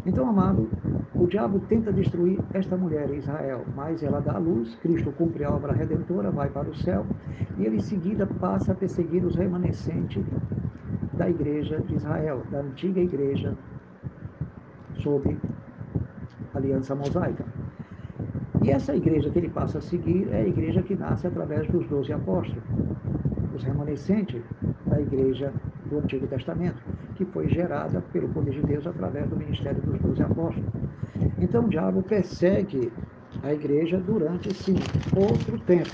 Então, 0.06 0.28
amado, 0.28 0.70
o 1.12 1.26
diabo 1.26 1.58
tenta 1.68 1.92
destruir 1.92 2.38
esta 2.54 2.76
mulher 2.76 3.10
em 3.10 3.16
Israel, 3.16 3.64
mas 3.74 4.04
ela 4.04 4.20
dá 4.20 4.34
a 4.34 4.38
luz, 4.38 4.76
Cristo 4.76 5.10
cumpre 5.18 5.42
a 5.42 5.50
obra 5.50 5.72
redentora, 5.72 6.30
vai 6.30 6.48
para 6.48 6.70
o 6.70 6.76
céu, 6.76 7.04
e 7.58 7.66
ele 7.66 7.78
em 7.78 7.80
seguida 7.80 8.24
passa 8.24 8.70
a 8.70 8.76
perseguir 8.76 9.24
os 9.24 9.34
remanescentes 9.34 10.24
da 11.14 11.28
igreja 11.28 11.80
de 11.80 11.96
Israel, 11.96 12.44
da 12.52 12.60
antiga 12.60 13.00
igreja 13.00 13.56
sob 15.02 15.36
aliança 16.54 16.94
mosaica. 16.94 17.44
E 18.62 18.70
essa 18.70 18.96
igreja 18.96 19.30
que 19.30 19.38
ele 19.38 19.48
passa 19.48 19.78
a 19.78 19.80
seguir 19.80 20.28
é 20.32 20.38
a 20.38 20.48
igreja 20.48 20.82
que 20.82 20.94
nasce 20.94 21.26
através 21.26 21.68
dos 21.68 21.86
doze 21.86 22.12
apóstolos, 22.12 22.64
os 23.54 23.62
remanescentes 23.62 24.42
da 24.86 25.00
igreja 25.00 25.52
do 25.86 25.98
Antigo 25.98 26.26
Testamento, 26.26 26.82
que 27.14 27.24
foi 27.26 27.48
gerada 27.48 28.00
pelo 28.12 28.28
poder 28.28 28.52
de 28.52 28.62
Deus 28.62 28.86
através 28.86 29.28
do 29.28 29.36
ministério 29.36 29.80
dos 29.82 30.00
doze 30.00 30.22
apóstolos. 30.22 30.68
Então 31.38 31.64
o 31.64 31.68
diabo 31.68 32.02
persegue 32.02 32.92
a 33.42 33.52
igreja 33.52 33.98
durante 33.98 34.48
esse 34.48 34.74
outro 35.14 35.58
tempo. 35.60 35.90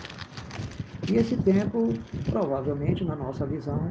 E 1.11 1.17
esse 1.17 1.37
tempo, 1.37 1.93
provavelmente, 2.31 3.05
na 3.05 3.17
nossa 3.17 3.45
visão, 3.45 3.91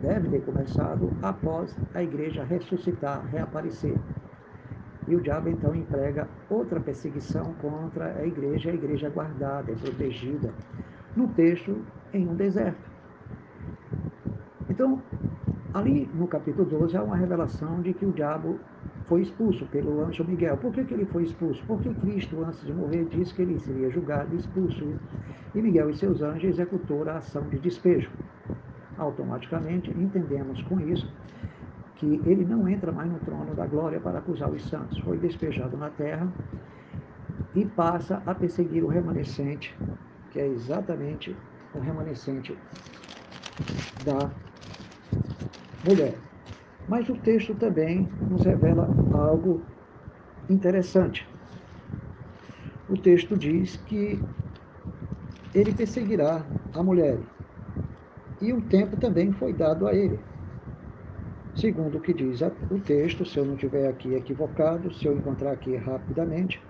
deve 0.00 0.28
ter 0.28 0.42
começado 0.42 1.10
após 1.20 1.76
a 1.92 2.02
igreja 2.02 2.44
ressuscitar, 2.44 3.26
reaparecer. 3.26 3.94
E 5.08 5.16
o 5.16 5.20
diabo 5.20 5.48
então 5.48 5.74
emprega 5.74 6.28
outra 6.48 6.80
perseguição 6.80 7.54
contra 7.60 8.16
a 8.18 8.26
igreja, 8.26 8.70
a 8.70 8.74
igreja 8.74 9.10
guardada, 9.10 9.72
é 9.72 9.74
protegida, 9.74 10.52
no 11.16 11.28
texto, 11.28 11.76
em 12.12 12.28
um 12.28 12.34
deserto. 12.34 12.90
Então, 14.70 15.02
ali 15.74 16.08
no 16.14 16.28
capítulo 16.28 16.64
12 16.64 16.96
há 16.96 17.02
uma 17.02 17.16
revelação 17.16 17.82
de 17.82 17.92
que 17.92 18.06
o 18.06 18.12
diabo 18.12 18.58
foi 19.06 19.22
expulso 19.22 19.66
pelo 19.66 20.04
anjo 20.04 20.24
Miguel. 20.24 20.56
Por 20.56 20.72
que, 20.72 20.84
que 20.84 20.94
ele 20.94 21.04
foi 21.06 21.24
expulso? 21.24 21.62
Porque 21.66 21.92
Cristo, 21.94 22.42
antes 22.44 22.64
de 22.64 22.72
morrer, 22.72 23.04
disse 23.06 23.34
que 23.34 23.42
ele 23.42 23.58
seria 23.58 23.90
julgado 23.90 24.34
e 24.34 24.38
expulso. 24.38 24.86
E 25.54 25.60
Miguel 25.60 25.90
e 25.90 25.94
seus 25.94 26.22
anjos 26.22 26.44
executaram 26.44 27.12
a 27.12 27.16
ação 27.16 27.42
de 27.48 27.58
despejo. 27.58 28.10
Automaticamente, 28.96 29.90
entendemos 29.90 30.62
com 30.62 30.80
isso 30.80 31.10
que 32.02 32.20
ele 32.28 32.44
não 32.44 32.68
entra 32.68 32.90
mais 32.90 33.08
no 33.08 33.20
trono 33.20 33.54
da 33.54 33.64
glória 33.64 34.00
para 34.00 34.18
acusar 34.18 34.50
os 34.50 34.68
santos. 34.68 34.98
Foi 34.98 35.16
despejado 35.18 35.76
na 35.76 35.88
terra 35.88 36.26
e 37.54 37.64
passa 37.64 38.20
a 38.26 38.34
perseguir 38.34 38.82
o 38.82 38.88
remanescente, 38.88 39.72
que 40.32 40.40
é 40.40 40.48
exatamente 40.48 41.36
o 41.72 41.78
remanescente 41.78 42.58
da 44.04 44.28
mulher. 45.88 46.14
Mas 46.88 47.08
o 47.08 47.14
texto 47.18 47.54
também 47.54 48.08
nos 48.28 48.42
revela 48.44 48.88
algo 49.12 49.62
interessante. 50.50 51.24
O 52.88 52.98
texto 52.98 53.36
diz 53.36 53.76
que 53.86 54.20
ele 55.54 55.72
perseguirá 55.72 56.44
a 56.74 56.82
mulher. 56.82 57.16
E 58.40 58.52
um 58.52 58.60
tempo 58.60 58.96
também 58.96 59.30
foi 59.30 59.52
dado 59.52 59.86
a 59.86 59.94
ele. 59.94 60.18
Segundo 61.54 61.98
o 61.98 62.00
que 62.00 62.14
diz 62.14 62.40
o 62.70 62.80
texto, 62.80 63.24
se 63.26 63.38
eu 63.38 63.44
não 63.44 63.54
estiver 63.54 63.86
aqui 63.88 64.14
equivocado, 64.14 64.92
se 64.92 65.06
eu 65.06 65.14
encontrar 65.14 65.52
aqui 65.52 65.76
rapidamente, 65.76 66.60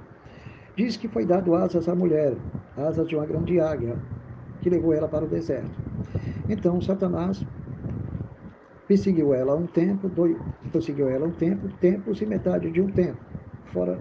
diz 0.76 0.96
que 0.96 1.08
foi 1.08 1.24
dado 1.24 1.54
asas 1.54 1.88
à 1.88 1.94
mulher, 1.94 2.36
asas 2.76 3.06
de 3.06 3.14
uma 3.14 3.26
grande 3.26 3.60
águia, 3.60 3.96
que 4.60 4.68
levou 4.68 4.92
ela 4.92 5.08
para 5.08 5.24
o 5.24 5.28
deserto. 5.28 5.78
Então 6.48 6.80
Satanás 6.80 7.46
perseguiu 8.88 9.32
ela 9.32 9.54
um 9.56 9.66
tempo, 9.66 10.08
dois, 10.08 10.36
perseguiu 10.72 11.08
ela 11.08 11.26
um 11.26 11.32
tempo, 11.32 11.68
tempos 11.78 12.20
e 12.20 12.26
metade 12.26 12.70
de 12.70 12.80
um 12.80 12.90
tempo, 12.90 13.20
fora, 13.72 14.00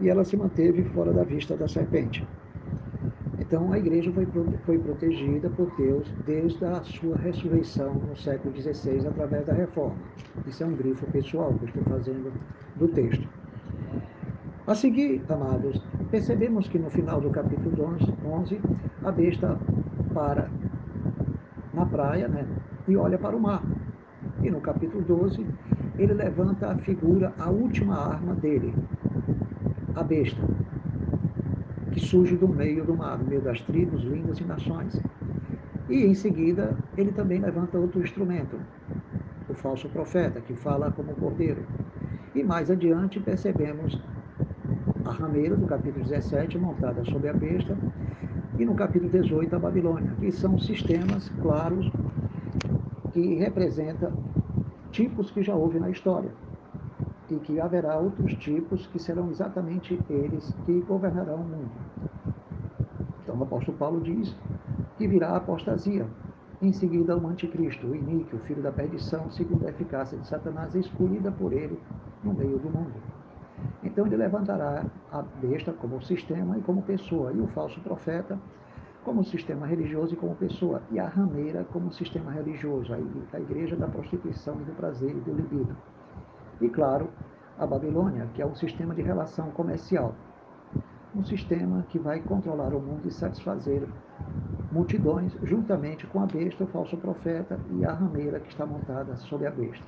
e 0.00 0.08
ela 0.08 0.24
se 0.24 0.36
manteve 0.36 0.82
fora 0.84 1.12
da 1.12 1.24
vista 1.24 1.56
da 1.56 1.68
serpente. 1.68 2.26
Então 3.50 3.72
a 3.72 3.78
igreja 3.78 4.12
foi, 4.12 4.28
foi 4.64 4.78
protegida 4.78 5.50
por 5.50 5.68
Deus 5.76 6.06
desde 6.24 6.64
a 6.64 6.84
sua 6.84 7.16
ressurreição 7.16 7.94
no 7.94 8.16
século 8.16 8.54
XVI 8.54 9.08
através 9.08 9.44
da 9.44 9.52
reforma. 9.52 9.96
Isso 10.46 10.62
é 10.62 10.66
um 10.66 10.76
grifo 10.76 11.04
pessoal 11.10 11.52
que 11.54 11.64
eu 11.64 11.68
estou 11.68 11.82
fazendo 11.82 12.32
do 12.76 12.86
texto. 12.86 13.28
A 14.68 14.74
seguir, 14.76 15.24
amados, 15.28 15.84
percebemos 16.12 16.68
que 16.68 16.78
no 16.78 16.90
final 16.90 17.20
do 17.20 17.28
capítulo 17.30 17.92
11, 18.24 18.60
a 19.02 19.10
besta 19.10 19.58
para 20.14 20.48
na 21.74 21.86
praia 21.86 22.28
né, 22.28 22.46
e 22.86 22.96
olha 22.96 23.18
para 23.18 23.36
o 23.36 23.40
mar. 23.40 23.64
E 24.44 24.48
no 24.48 24.60
capítulo 24.60 25.02
12, 25.02 25.44
ele 25.98 26.14
levanta 26.14 26.70
a 26.70 26.78
figura, 26.78 27.34
a 27.36 27.50
última 27.50 27.96
arma 27.96 28.32
dele, 28.32 28.72
a 29.96 30.04
besta 30.04 30.40
que 31.92 32.00
surge 32.00 32.36
do 32.36 32.48
meio 32.48 32.84
do 32.84 32.96
mar, 32.96 33.18
no 33.18 33.24
meio 33.24 33.40
das 33.40 33.60
tribos, 33.62 34.02
línguas 34.02 34.38
e 34.38 34.44
nações. 34.44 35.00
E 35.88 36.04
em 36.04 36.14
seguida, 36.14 36.76
ele 36.96 37.10
também 37.12 37.40
levanta 37.40 37.78
outro 37.78 38.00
instrumento, 38.00 38.56
o 39.48 39.54
falso 39.54 39.88
profeta, 39.88 40.40
que 40.40 40.54
fala 40.54 40.90
como 40.92 41.14
cordeiro. 41.14 41.64
E 42.34 42.44
mais 42.44 42.70
adiante 42.70 43.18
percebemos 43.18 44.00
a 45.04 45.10
rameira 45.10 45.56
do 45.56 45.66
capítulo 45.66 46.04
17, 46.04 46.58
montada 46.58 47.04
sobre 47.04 47.28
a 47.28 47.32
besta, 47.32 47.76
e 48.58 48.64
no 48.64 48.74
capítulo 48.74 49.10
18, 49.10 49.56
a 49.56 49.58
Babilônia, 49.58 50.12
que 50.20 50.30
são 50.30 50.58
sistemas 50.58 51.28
claros 51.40 51.90
que 53.12 53.34
representam 53.34 54.12
tipos 54.92 55.30
que 55.30 55.42
já 55.42 55.54
houve 55.54 55.80
na 55.80 55.90
história 55.90 56.30
e 57.34 57.38
que 57.40 57.60
haverá 57.60 57.96
outros 57.96 58.34
tipos 58.34 58.86
que 58.88 58.98
serão 58.98 59.30
exatamente 59.30 59.98
eles 60.08 60.54
que 60.64 60.80
governarão 60.80 61.36
o 61.36 61.44
mundo. 61.44 61.70
Então 63.22 63.36
o 63.36 63.42
apóstolo 63.42 63.76
Paulo 63.76 64.00
diz 64.00 64.34
que 64.96 65.06
virá 65.06 65.30
a 65.30 65.36
apostasia, 65.36 66.06
em 66.60 66.72
seguida 66.72 67.16
o 67.16 67.26
anticristo, 67.26 67.86
o 67.86 67.94
iníquo, 67.94 68.36
o 68.36 68.40
filho 68.40 68.62
da 68.62 68.70
perdição, 68.70 69.30
segundo 69.30 69.66
a 69.66 69.70
eficácia 69.70 70.18
de 70.18 70.26
Satanás, 70.26 70.74
escolhida 70.74 71.32
por 71.32 71.52
ele 71.52 71.80
no 72.22 72.34
meio 72.34 72.58
do 72.58 72.68
mundo. 72.68 72.94
Então 73.82 74.06
ele 74.06 74.16
levantará 74.16 74.84
a 75.10 75.22
besta 75.22 75.72
como 75.72 76.02
sistema 76.02 76.58
e 76.58 76.62
como 76.62 76.82
pessoa, 76.82 77.32
e 77.32 77.40
o 77.40 77.46
falso 77.48 77.80
profeta 77.80 78.38
como 79.04 79.24
sistema 79.24 79.66
religioso 79.66 80.12
e 80.12 80.16
como 80.16 80.34
pessoa, 80.34 80.82
e 80.90 80.98
a 80.98 81.08
rameira 81.08 81.64
como 81.72 81.90
sistema 81.90 82.30
religioso, 82.30 82.92
a 83.32 83.40
igreja 83.40 83.74
da 83.74 83.88
prostituição 83.88 84.60
e 84.60 84.64
do 84.64 84.72
prazer 84.72 85.10
e 85.10 85.20
do 85.20 85.32
libido. 85.32 85.74
E, 86.60 86.68
claro, 86.68 87.08
a 87.58 87.66
Babilônia, 87.66 88.28
que 88.34 88.42
é 88.42 88.46
um 88.46 88.54
sistema 88.54 88.94
de 88.94 89.02
relação 89.02 89.50
comercial. 89.50 90.14
Um 91.14 91.24
sistema 91.24 91.84
que 91.88 91.98
vai 91.98 92.20
controlar 92.20 92.72
o 92.74 92.80
mundo 92.80 93.06
e 93.06 93.10
satisfazer 93.10 93.86
multidões, 94.70 95.32
juntamente 95.42 96.06
com 96.06 96.20
a 96.20 96.26
besta, 96.26 96.64
o 96.64 96.66
falso 96.68 96.96
profeta 96.96 97.58
e 97.72 97.84
a 97.84 97.92
rameira 97.92 98.38
que 98.38 98.48
está 98.48 98.64
montada 98.64 99.16
sobre 99.16 99.46
a 99.46 99.50
besta. 99.50 99.84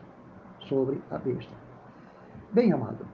Sobre 0.61 1.01
a 1.11 1.19
besta. 1.19 1.53
Bem, 2.53 2.73
amado, 2.73 3.07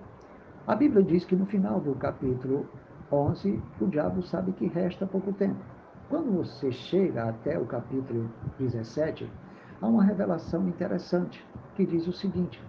a 0.66 0.75
Bíblia 0.75 1.03
diz 1.03 1.25
que 1.25 1.37
no 1.37 1.47
final 1.47 1.81
do 1.81 1.94
capítulo 1.94 2.66
11, 3.11 3.62
o 3.81 3.87
diabo 3.87 4.23
sabe 4.23 4.53
que 4.53 4.66
resta 4.66 5.07
pouco 5.07 5.33
tempo. 5.33 5.61
Quando 6.09 6.33
você 6.33 6.73
chega 6.73 7.29
até 7.29 7.59
o 7.59 7.66
capítulo 7.66 8.31
17, 8.59 9.31
há 9.81 9.87
uma 9.87 10.05
revelação 10.05 10.66
interessante 10.68 11.44
que 11.75 11.87
diz 11.87 12.07
o 12.07 12.12
seguinte: 12.12 12.62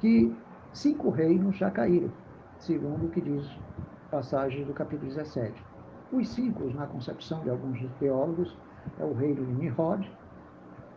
que 0.00 0.34
cinco 0.72 1.10
reinos 1.10 1.56
já 1.56 1.70
caíram, 1.70 2.10
segundo 2.58 3.06
o 3.06 3.10
que 3.10 3.20
diz 3.20 3.48
passagens 4.10 4.66
do 4.66 4.74
capítulo 4.74 5.08
17. 5.08 5.64
Os 6.12 6.28
cinco, 6.28 6.64
na 6.70 6.86
concepção 6.86 7.40
de 7.42 7.50
alguns 7.50 7.80
teólogos, 7.98 8.56
é 8.98 9.04
o 9.04 9.12
reino 9.12 9.44
de 9.44 9.52
Nimrod, 9.52 10.08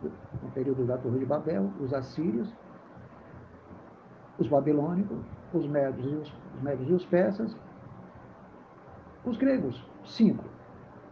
no 0.02 0.50
período 0.52 0.86
da 0.86 0.96
Torre 0.96 1.18
de 1.18 1.26
Babel, 1.26 1.70
os 1.80 1.92
assírios, 1.92 2.52
os 4.38 4.46
babilônicos, 4.48 5.18
os 5.52 5.66
medos 5.66 6.04
e 6.04 6.14
os, 6.14 6.32
os, 6.54 6.62
medos 6.62 6.88
e 6.88 6.92
os 6.92 7.04
persas, 7.06 7.56
os 9.24 9.36
gregos, 9.36 9.84
cinco. 10.04 10.44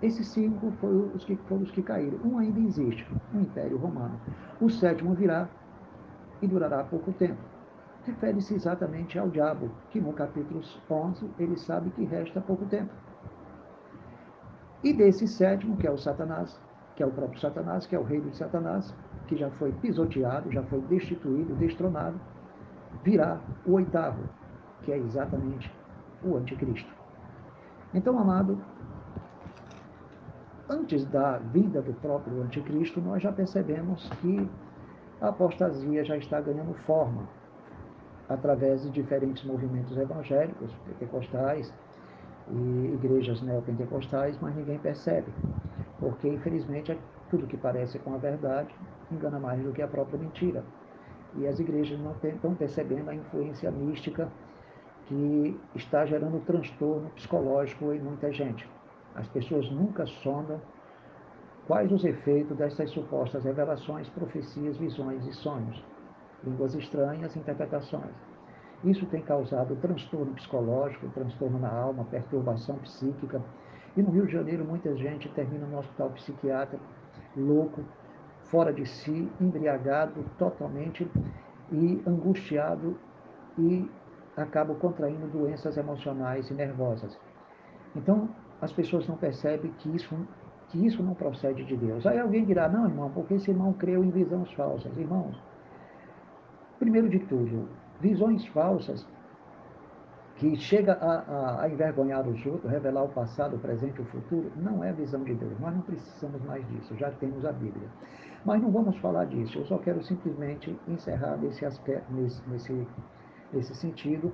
Esses 0.01 0.29
cinco 0.29 0.70
foram 0.81 1.11
os 1.14 1.24
que, 1.24 1.37
foram 1.48 1.62
os 1.62 1.70
que 1.72 1.83
caíram. 1.83 2.18
Um 2.24 2.38
ainda 2.38 2.61
existe, 2.61 3.05
o 3.35 3.40
Império 3.40 3.77
Romano. 3.77 4.18
O 4.61 4.70
sétimo 4.70 5.12
virá 5.14 5.48
e 6.40 6.46
durará 6.46 6.85
pouco 6.85 7.12
tempo 7.12 7.48
refere-se 8.09 8.55
exatamente 8.55 9.18
ao 9.18 9.29
diabo, 9.29 9.71
que 9.90 10.01
no 10.01 10.12
capítulo 10.12 10.62
11 10.90 11.31
ele 11.38 11.57
sabe 11.57 11.90
que 11.90 12.05
resta 12.05 12.40
pouco 12.40 12.64
tempo. 12.66 12.92
E 14.83 14.92
desse 14.92 15.27
sétimo, 15.29 15.77
que 15.77 15.87
é 15.87 15.90
o 15.90 15.99
Satanás, 15.99 16.59
que 16.97 17.03
é 17.03 17.07
o 17.07 17.11
próprio 17.11 17.40
Satanás, 17.40 17.87
que 17.87 17.94
é 17.94 17.99
o 17.99 18.03
rei 18.03 18.21
de 18.21 18.35
Satanás, 18.37 18.94
que 19.27 19.37
já 19.37 19.51
foi 19.51 19.73
pisoteado, 19.73 20.51
já 20.51 20.62
foi 20.64 20.81
destituído, 20.83 21.55
destronado, 21.57 22.18
virá 23.05 23.40
o 23.66 23.73
oitavo, 23.75 24.23
que 24.83 24.92
é 24.92 24.99
exatamente 24.99 25.71
o 26.25 26.37
anticristo. 26.37 26.92
Então, 27.92 28.18
amado, 28.18 28.61
antes 30.68 31.05
da 31.07 31.38
vinda 31.38 31.83
do 31.83 31.92
próprio 31.94 32.42
anticristo, 32.42 33.01
nós 33.01 33.23
já 33.23 33.33
percebemos 33.33 34.09
que 34.21 34.49
a 35.21 35.29
apostasia 35.29 36.05
já 36.05 36.16
está 36.16 36.40
ganhando 36.40 36.75
forma, 36.87 37.29
através 38.29 38.83
de 38.83 38.91
diferentes 38.91 39.43
movimentos 39.45 39.97
evangélicos, 39.97 40.71
pentecostais 40.87 41.73
e 42.51 42.95
igrejas 42.95 43.41
neopentecostais, 43.43 44.38
mas 44.41 44.55
ninguém 44.55 44.79
percebe, 44.79 45.33
porque 45.99 46.29
infelizmente 46.29 46.93
é 46.93 46.99
tudo 47.31 47.47
que 47.47 47.57
parece 47.57 47.99
com 47.99 48.14
a 48.14 48.19
verdade 48.19 48.75
engana 49.11 49.38
mais 49.38 49.62
do 49.62 49.73
que 49.73 49.83
a 49.83 49.88
própria 49.88 50.19
mentira. 50.19 50.62
E 51.37 51.47
as 51.47 51.59
igrejas 51.59 51.99
não 52.01 52.12
estão 52.12 52.55
percebendo 52.55 53.11
a 53.11 53.14
influência 53.14 53.71
mística 53.71 54.29
que 55.07 55.59
está 55.75 56.05
gerando 56.05 56.45
transtorno 56.45 57.09
psicológico 57.11 57.93
em 57.93 58.01
muita 58.01 58.33
gente. 58.33 58.69
As 59.14 59.27
pessoas 59.29 59.71
nunca 59.71 60.07
sondam 60.07 60.61
quais 61.67 61.91
os 61.93 62.05
efeitos 62.05 62.57
dessas 62.57 62.91
supostas 62.91 63.45
revelações, 63.45 64.09
profecias, 64.11 64.77
visões 64.77 65.27
e 65.27 65.33
sonhos 65.35 65.83
línguas 66.44 66.74
estranhas, 66.74 67.37
interpretações. 67.37 68.14
Isso 68.85 69.07
tem 69.07 69.20
causado 69.22 69.74
transtorno 69.77 70.33
psicológico, 70.35 71.09
transtorno 71.09 71.59
na 71.59 71.70
alma, 71.70 72.05
perturbação 72.05 72.77
psíquica 72.77 73.42
E 73.96 74.03
no 74.03 74.11
Rio 74.11 74.27
de 74.27 74.33
Janeiro, 74.33 74.64
muita 74.64 74.94
gente 74.96 75.29
termina 75.31 75.66
no 75.66 75.79
hospital 75.79 76.11
psiquiátrico, 76.11 76.85
louco, 77.37 77.83
fora 78.44 78.72
de 78.72 78.87
si, 78.87 79.29
embriagado 79.40 80.24
totalmente 80.38 81.11
e 81.72 82.01
angustiado 82.07 82.96
e 83.59 83.90
acaba 84.37 84.74
contraindo 84.77 85.27
doenças 85.27 85.77
emocionais 85.77 86.48
e 86.48 86.55
nervosas. 86.55 87.18
Então, 87.96 88.29
as 88.61 88.72
pessoas 88.72 89.09
não 89.09 89.16
percebem 89.16 89.72
que 89.79 89.88
isso, 89.94 90.14
que 90.68 90.87
isso 90.87 91.03
não 91.03 91.14
procede 91.14 91.64
de 91.64 91.77
Deus. 91.77 92.07
Aí 92.07 92.20
alguém 92.20 92.44
dirá, 92.44 92.68
não, 92.68 92.85
irmão, 92.87 93.11
porque 93.11 93.35
esse 93.35 93.51
irmão 93.51 93.72
creu 93.72 94.05
em 94.05 94.11
visões 94.11 94.53
falsas. 94.53 94.96
Irmãos, 94.96 95.37
primeiro 96.79 97.09
de 97.09 97.19
tudo, 97.21 97.69
visões 98.01 98.47
falsas 98.47 99.07
que 100.37 100.57
chega 100.57 100.93
a, 100.93 101.14
a, 101.19 101.62
a, 101.64 101.69
envergonhar 101.69 102.27
os 102.27 102.47
outros, 102.47 102.71
revelar 102.71 103.05
o 103.05 103.09
passado, 103.09 103.57
o 103.57 103.59
presente 103.59 103.99
e 103.99 104.03
o 104.03 104.05
futuro, 104.05 104.53
não 104.57 104.85
é 104.85 104.91
a 104.91 104.93
visão 104.93 105.25
de 105.25 105.35
Deus. 105.35 105.59
Nós 105.59 105.75
não 105.75 105.83
precisamos 105.83 106.41
mais 106.45 106.67
disso, 106.69 106.95
já 106.97 107.11
temos 107.11 107.45
a 107.45 107.53
Bíblia. 107.53 107.88
Mas 108.45 108.62
não 108.62 108.71
vamos 108.71 108.97
falar 108.99 109.25
disso, 109.25 109.59
eu 109.59 109.67
só 109.67 109.79
quero 109.79 110.01
simplesmente 110.05 110.79
encerrar 110.87 111.37
nesse, 111.38 111.64
aspecto, 111.64 112.12
nesse, 112.12 112.41
nesse, 112.49 112.87
nesse 113.53 113.75
sentido 113.75 114.33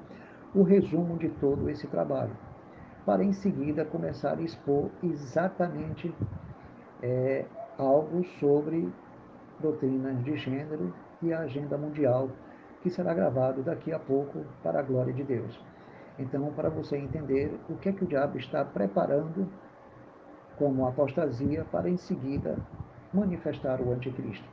o 0.54 0.62
resumo 0.62 1.16
de 1.16 1.30
todo 1.30 1.70
esse 1.70 1.86
trabalho, 1.86 2.36
para 3.06 3.24
em 3.24 3.32
seguida 3.32 3.84
começar 3.84 4.38
a 4.38 4.42
expor 4.42 4.90
exatamente 5.02 6.14
é, 7.02 7.46
algo 7.78 8.24
sobre 8.38 8.92
doutrinas 9.58 10.22
de 10.22 10.36
gênero 10.36 10.92
e 11.24 11.32
a 11.32 11.40
agenda 11.40 11.76
mundial, 11.76 12.28
que 12.82 12.90
será 12.90 13.14
gravado 13.14 13.62
daqui 13.62 13.92
a 13.92 13.98
pouco 13.98 14.44
para 14.62 14.80
a 14.80 14.82
glória 14.82 15.12
de 15.12 15.24
Deus. 15.24 15.58
Então, 16.18 16.52
para 16.52 16.68
você 16.68 16.96
entender 16.96 17.58
o 17.68 17.76
que 17.76 17.88
é 17.88 17.92
que 17.92 18.04
o 18.04 18.06
diabo 18.06 18.38
está 18.38 18.64
preparando 18.64 19.48
como 20.56 20.86
apostasia 20.86 21.64
para 21.72 21.88
em 21.88 21.96
seguida 21.96 22.56
manifestar 23.12 23.80
o 23.80 23.92
anticristo. 23.92 24.48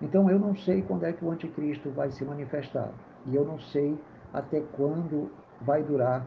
Então, 0.00 0.30
eu 0.30 0.38
não 0.38 0.54
sei 0.54 0.82
quando 0.82 1.04
é 1.04 1.12
que 1.12 1.24
o 1.24 1.30
anticristo 1.30 1.90
vai 1.90 2.10
se 2.10 2.24
manifestar 2.24 2.92
e 3.26 3.34
eu 3.34 3.44
não 3.44 3.58
sei 3.58 3.98
até 4.32 4.60
quando 4.76 5.30
vai 5.60 5.82
durar 5.82 6.24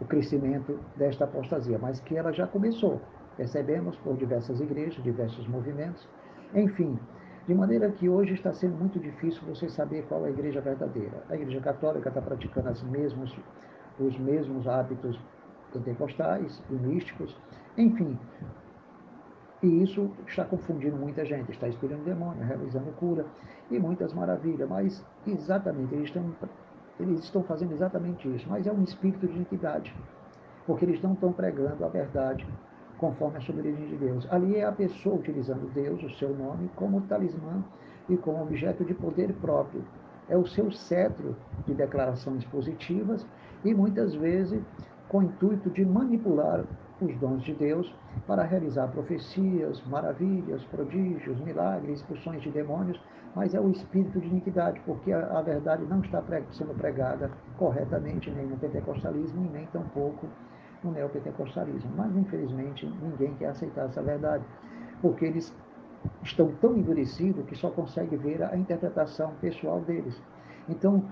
o 0.00 0.04
crescimento 0.04 0.78
desta 0.96 1.24
apostasia, 1.24 1.78
mas 1.78 2.00
que 2.00 2.16
ela 2.16 2.32
já 2.32 2.46
começou. 2.46 3.00
Percebemos 3.36 3.96
por 3.98 4.16
diversas 4.16 4.60
igrejas, 4.60 5.02
diversos 5.02 5.46
movimentos, 5.48 6.06
enfim, 6.54 6.98
de 7.46 7.54
maneira 7.54 7.90
que 7.90 8.08
hoje 8.08 8.34
está 8.34 8.52
sendo 8.52 8.76
muito 8.76 9.00
difícil 9.00 9.42
você 9.46 9.68
saber 9.68 10.04
qual 10.08 10.24
é 10.24 10.28
a 10.28 10.30
igreja 10.30 10.60
verdadeira. 10.60 11.24
A 11.28 11.34
igreja 11.34 11.60
católica 11.60 12.08
está 12.08 12.20
praticando 12.20 12.86
mesmos, 12.86 13.36
os 13.98 14.18
mesmos 14.18 14.68
hábitos 14.68 15.18
pentecostais 15.72 16.62
e 16.70 16.74
místicos, 16.74 17.36
enfim. 17.76 18.18
E 19.62 19.82
isso 19.82 20.10
está 20.26 20.44
confundindo 20.44 20.96
muita 20.96 21.24
gente, 21.24 21.50
está 21.50 21.68
expelindo 21.68 22.04
demônio, 22.04 22.44
realizando 22.44 22.92
cura 22.92 23.24
e 23.70 23.78
muitas 23.78 24.12
maravilhas, 24.12 24.68
mas 24.68 25.04
exatamente, 25.26 25.94
eles 25.94 26.06
estão, 26.06 26.34
eles 26.98 27.20
estão 27.20 27.42
fazendo 27.44 27.72
exatamente 27.72 28.28
isso, 28.34 28.48
mas 28.48 28.66
é 28.66 28.72
um 28.72 28.82
espírito 28.82 29.26
de 29.26 29.34
iniquidade, 29.34 29.94
porque 30.66 30.84
eles 30.84 31.00
não 31.00 31.12
estão 31.12 31.32
pregando 31.32 31.84
a 31.84 31.88
verdade 31.88 32.46
conforme 33.02 33.38
a 33.38 33.40
soberania 33.40 33.88
de 33.88 33.96
Deus. 33.96 34.28
Ali 34.30 34.54
é 34.54 34.64
a 34.64 34.70
pessoa 34.70 35.16
utilizando 35.16 35.68
Deus, 35.74 36.00
o 36.04 36.10
seu 36.18 36.32
nome, 36.32 36.70
como 36.76 37.00
talismã 37.00 37.64
e 38.08 38.16
como 38.16 38.40
objeto 38.40 38.84
de 38.84 38.94
poder 38.94 39.32
próprio. 39.40 39.82
É 40.28 40.36
o 40.36 40.46
seu 40.46 40.70
cetro 40.70 41.34
de 41.66 41.74
declarações 41.74 42.44
positivas 42.44 43.26
e 43.64 43.74
muitas 43.74 44.14
vezes 44.14 44.62
com 45.08 45.18
o 45.18 45.22
intuito 45.24 45.68
de 45.70 45.84
manipular 45.84 46.64
os 47.00 47.12
dons 47.16 47.42
de 47.42 47.52
Deus 47.54 47.92
para 48.24 48.44
realizar 48.44 48.86
profecias, 48.86 49.84
maravilhas, 49.86 50.62
prodígios, 50.66 51.40
milagres, 51.40 51.98
expulsões 51.98 52.40
de 52.40 52.50
demônios, 52.50 53.00
mas 53.34 53.52
é 53.52 53.60
o 53.60 53.68
espírito 53.68 54.20
de 54.20 54.28
iniquidade, 54.28 54.80
porque 54.86 55.12
a, 55.12 55.38
a 55.38 55.42
verdade 55.42 55.84
não 55.86 56.00
está 56.02 56.22
sendo 56.52 56.72
pregada 56.78 57.32
corretamente 57.58 58.30
nem 58.30 58.46
no 58.46 58.56
pentecostalismo 58.56 59.44
e 59.46 59.48
nem 59.48 59.66
tampouco 59.66 60.28
no 60.82 60.92
neopentecostalismo. 60.92 61.90
Mas, 61.96 62.16
infelizmente, 62.16 62.86
ninguém 63.02 63.34
quer 63.34 63.46
aceitar 63.46 63.86
essa 63.86 64.02
verdade, 64.02 64.44
porque 65.00 65.24
eles 65.24 65.54
estão 66.22 66.52
tão 66.60 66.76
endurecidos 66.76 67.44
que 67.46 67.54
só 67.54 67.70
conseguem 67.70 68.18
ver 68.18 68.42
a 68.42 68.56
interpretação 68.56 69.32
pessoal 69.40 69.80
deles. 69.80 70.20
Então, 70.68 71.04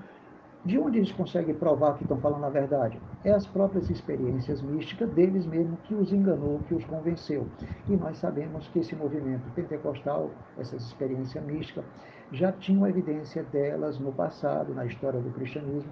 de 0.65 0.79
onde 0.79 0.99
eles 0.99 1.11
conseguem 1.13 1.55
provar 1.55 1.95
que 1.95 2.03
estão 2.03 2.19
falando 2.19 2.45
a 2.45 2.51
verdade? 2.51 3.01
É 3.25 3.33
as 3.33 3.47
próprias 3.47 3.89
experiências 3.89 4.61
místicas 4.61 5.09
deles 5.11 5.47
mesmo 5.47 5.77
que 5.85 5.95
os 5.95 6.13
enganou, 6.13 6.61
que 6.69 6.75
os 6.75 6.85
convenceu. 6.85 7.47
E 7.89 7.97
nós 7.97 8.19
sabemos 8.19 8.69
que 8.69 8.81
esse 8.81 8.95
movimento 8.95 9.49
pentecostal, 9.55 10.31
essas 10.59 10.83
experiências 10.83 11.43
místicas, 11.45 11.85
já 12.31 12.53
tinham 12.53 12.87
evidência 12.87 13.43
delas 13.45 13.99
no 13.99 14.13
passado, 14.13 14.75
na 14.75 14.85
história 14.85 15.19
do 15.19 15.31
cristianismo, 15.31 15.91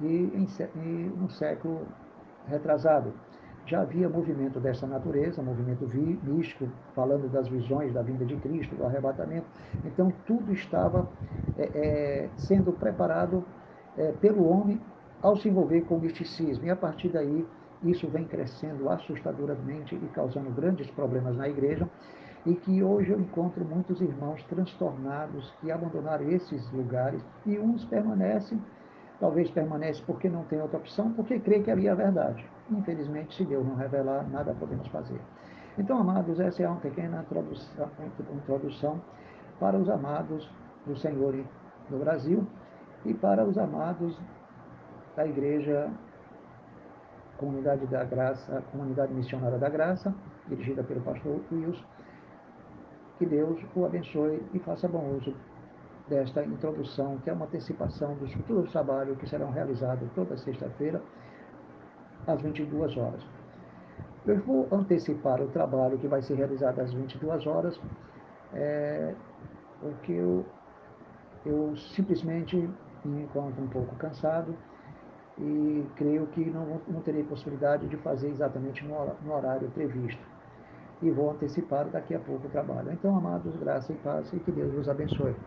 e, 0.00 0.06
em, 0.06 0.46
e 0.76 1.12
no 1.16 1.30
século 1.30 1.86
retrasado. 2.48 3.12
Já 3.66 3.80
havia 3.80 4.08
movimento 4.08 4.60
dessa 4.60 4.86
natureza, 4.86 5.42
movimento 5.42 5.88
místico, 6.22 6.68
falando 6.94 7.28
das 7.28 7.48
visões 7.48 7.92
da 7.92 8.00
vinda 8.00 8.24
de 8.24 8.36
Cristo, 8.36 8.76
do 8.76 8.86
arrebatamento. 8.86 9.46
Então, 9.84 10.12
tudo 10.24 10.52
estava 10.52 11.08
é, 11.58 11.64
é, 11.74 12.30
sendo 12.36 12.72
preparado 12.72 13.44
é, 13.98 14.12
pelo 14.12 14.48
homem 14.48 14.80
ao 15.20 15.36
se 15.36 15.48
envolver 15.48 15.80
com 15.82 15.96
o 15.96 16.00
misticismo. 16.00 16.64
E 16.64 16.70
a 16.70 16.76
partir 16.76 17.08
daí, 17.08 17.44
isso 17.82 18.06
vem 18.06 18.24
crescendo 18.24 18.88
assustadoramente 18.88 19.96
e 19.96 20.08
causando 20.14 20.50
grandes 20.50 20.88
problemas 20.92 21.36
na 21.36 21.48
igreja. 21.48 21.88
E 22.44 22.54
que 22.54 22.80
hoje 22.84 23.10
eu 23.10 23.18
encontro 23.18 23.64
muitos 23.64 24.00
irmãos 24.00 24.44
transtornados 24.44 25.52
que 25.60 25.72
abandonaram 25.72 26.30
esses 26.30 26.70
lugares 26.70 27.20
e 27.44 27.58
uns 27.58 27.84
permanecem 27.84 28.62
Talvez 29.18 29.50
permaneça 29.50 30.02
porque 30.06 30.28
não 30.28 30.44
tem 30.44 30.60
outra 30.60 30.78
opção, 30.78 31.12
porque 31.12 31.38
crê 31.40 31.60
que 31.60 31.70
é 31.70 31.72
a 31.72 31.94
verdade. 31.94 32.44
Infelizmente, 32.70 33.34
se 33.34 33.44
Deus 33.44 33.66
não 33.66 33.74
revelar, 33.74 34.28
nada 34.28 34.54
podemos 34.54 34.86
fazer. 34.88 35.20
Então, 35.78 35.98
amados, 35.98 36.38
essa 36.38 36.62
é 36.62 36.68
uma 36.68 36.80
pequena 36.80 37.22
introdução, 37.22 37.88
introdução 38.34 39.00
para 39.58 39.76
os 39.76 39.88
amados 39.88 40.48
do 40.86 40.96
Senhor 40.96 41.34
no 41.90 41.98
Brasil 41.98 42.46
e 43.04 43.14
para 43.14 43.44
os 43.44 43.56
amados 43.56 44.18
da 45.14 45.26
Igreja 45.26 45.90
Comunidade 47.38 47.86
da 47.86 48.04
Graça, 48.04 48.62
Comunidade 48.70 49.12
Missionária 49.12 49.58
da 49.58 49.68
Graça, 49.68 50.14
dirigida 50.48 50.82
pelo 50.82 51.00
pastor 51.00 51.40
Wilson. 51.52 51.84
Que 53.18 53.26
Deus 53.26 53.58
o 53.74 53.84
abençoe 53.84 54.42
e 54.52 54.58
faça 54.58 54.88
bom 54.88 55.16
uso 55.16 55.34
desta 56.08 56.44
introdução, 56.44 57.18
que 57.18 57.30
é 57.30 57.32
uma 57.32 57.46
antecipação 57.46 58.14
dos 58.16 58.32
futuros 58.32 58.70
trabalhos 58.70 59.18
que 59.18 59.28
serão 59.28 59.50
realizados 59.50 60.08
toda 60.14 60.36
sexta-feira, 60.36 61.02
às 62.26 62.40
22 62.42 62.96
horas. 62.96 63.22
Eu 64.26 64.40
vou 64.40 64.68
antecipar 64.72 65.40
o 65.40 65.48
trabalho 65.48 65.98
que 65.98 66.08
vai 66.08 66.22
ser 66.22 66.34
realizado 66.34 66.80
às 66.80 66.92
22 66.92 67.46
horas, 67.46 67.80
é, 68.52 69.14
porque 69.80 70.12
eu, 70.12 70.44
eu 71.44 71.76
simplesmente 71.76 72.56
me 73.04 73.22
encontro 73.22 73.62
um 73.62 73.68
pouco 73.68 73.94
cansado 73.96 74.56
e 75.38 75.86
creio 75.96 76.26
que 76.28 76.44
não, 76.50 76.80
não 76.88 77.00
terei 77.02 77.22
possibilidade 77.22 77.86
de 77.86 77.96
fazer 77.98 78.28
exatamente 78.28 78.84
no, 78.84 79.14
no 79.22 79.34
horário 79.34 79.70
previsto. 79.70 80.35
E 81.00 81.10
vou 81.10 81.30
antecipar 81.30 81.90
daqui 81.90 82.14
a 82.14 82.20
pouco 82.20 82.46
o 82.48 82.50
trabalho. 82.50 82.92
Então, 82.92 83.16
amados, 83.16 83.56
graça 83.56 83.92
e 83.92 83.98
paz 83.98 84.32
e 84.32 84.40
que 84.40 84.52
Deus 84.52 84.74
os 84.74 84.88
abençoe. 84.88 85.42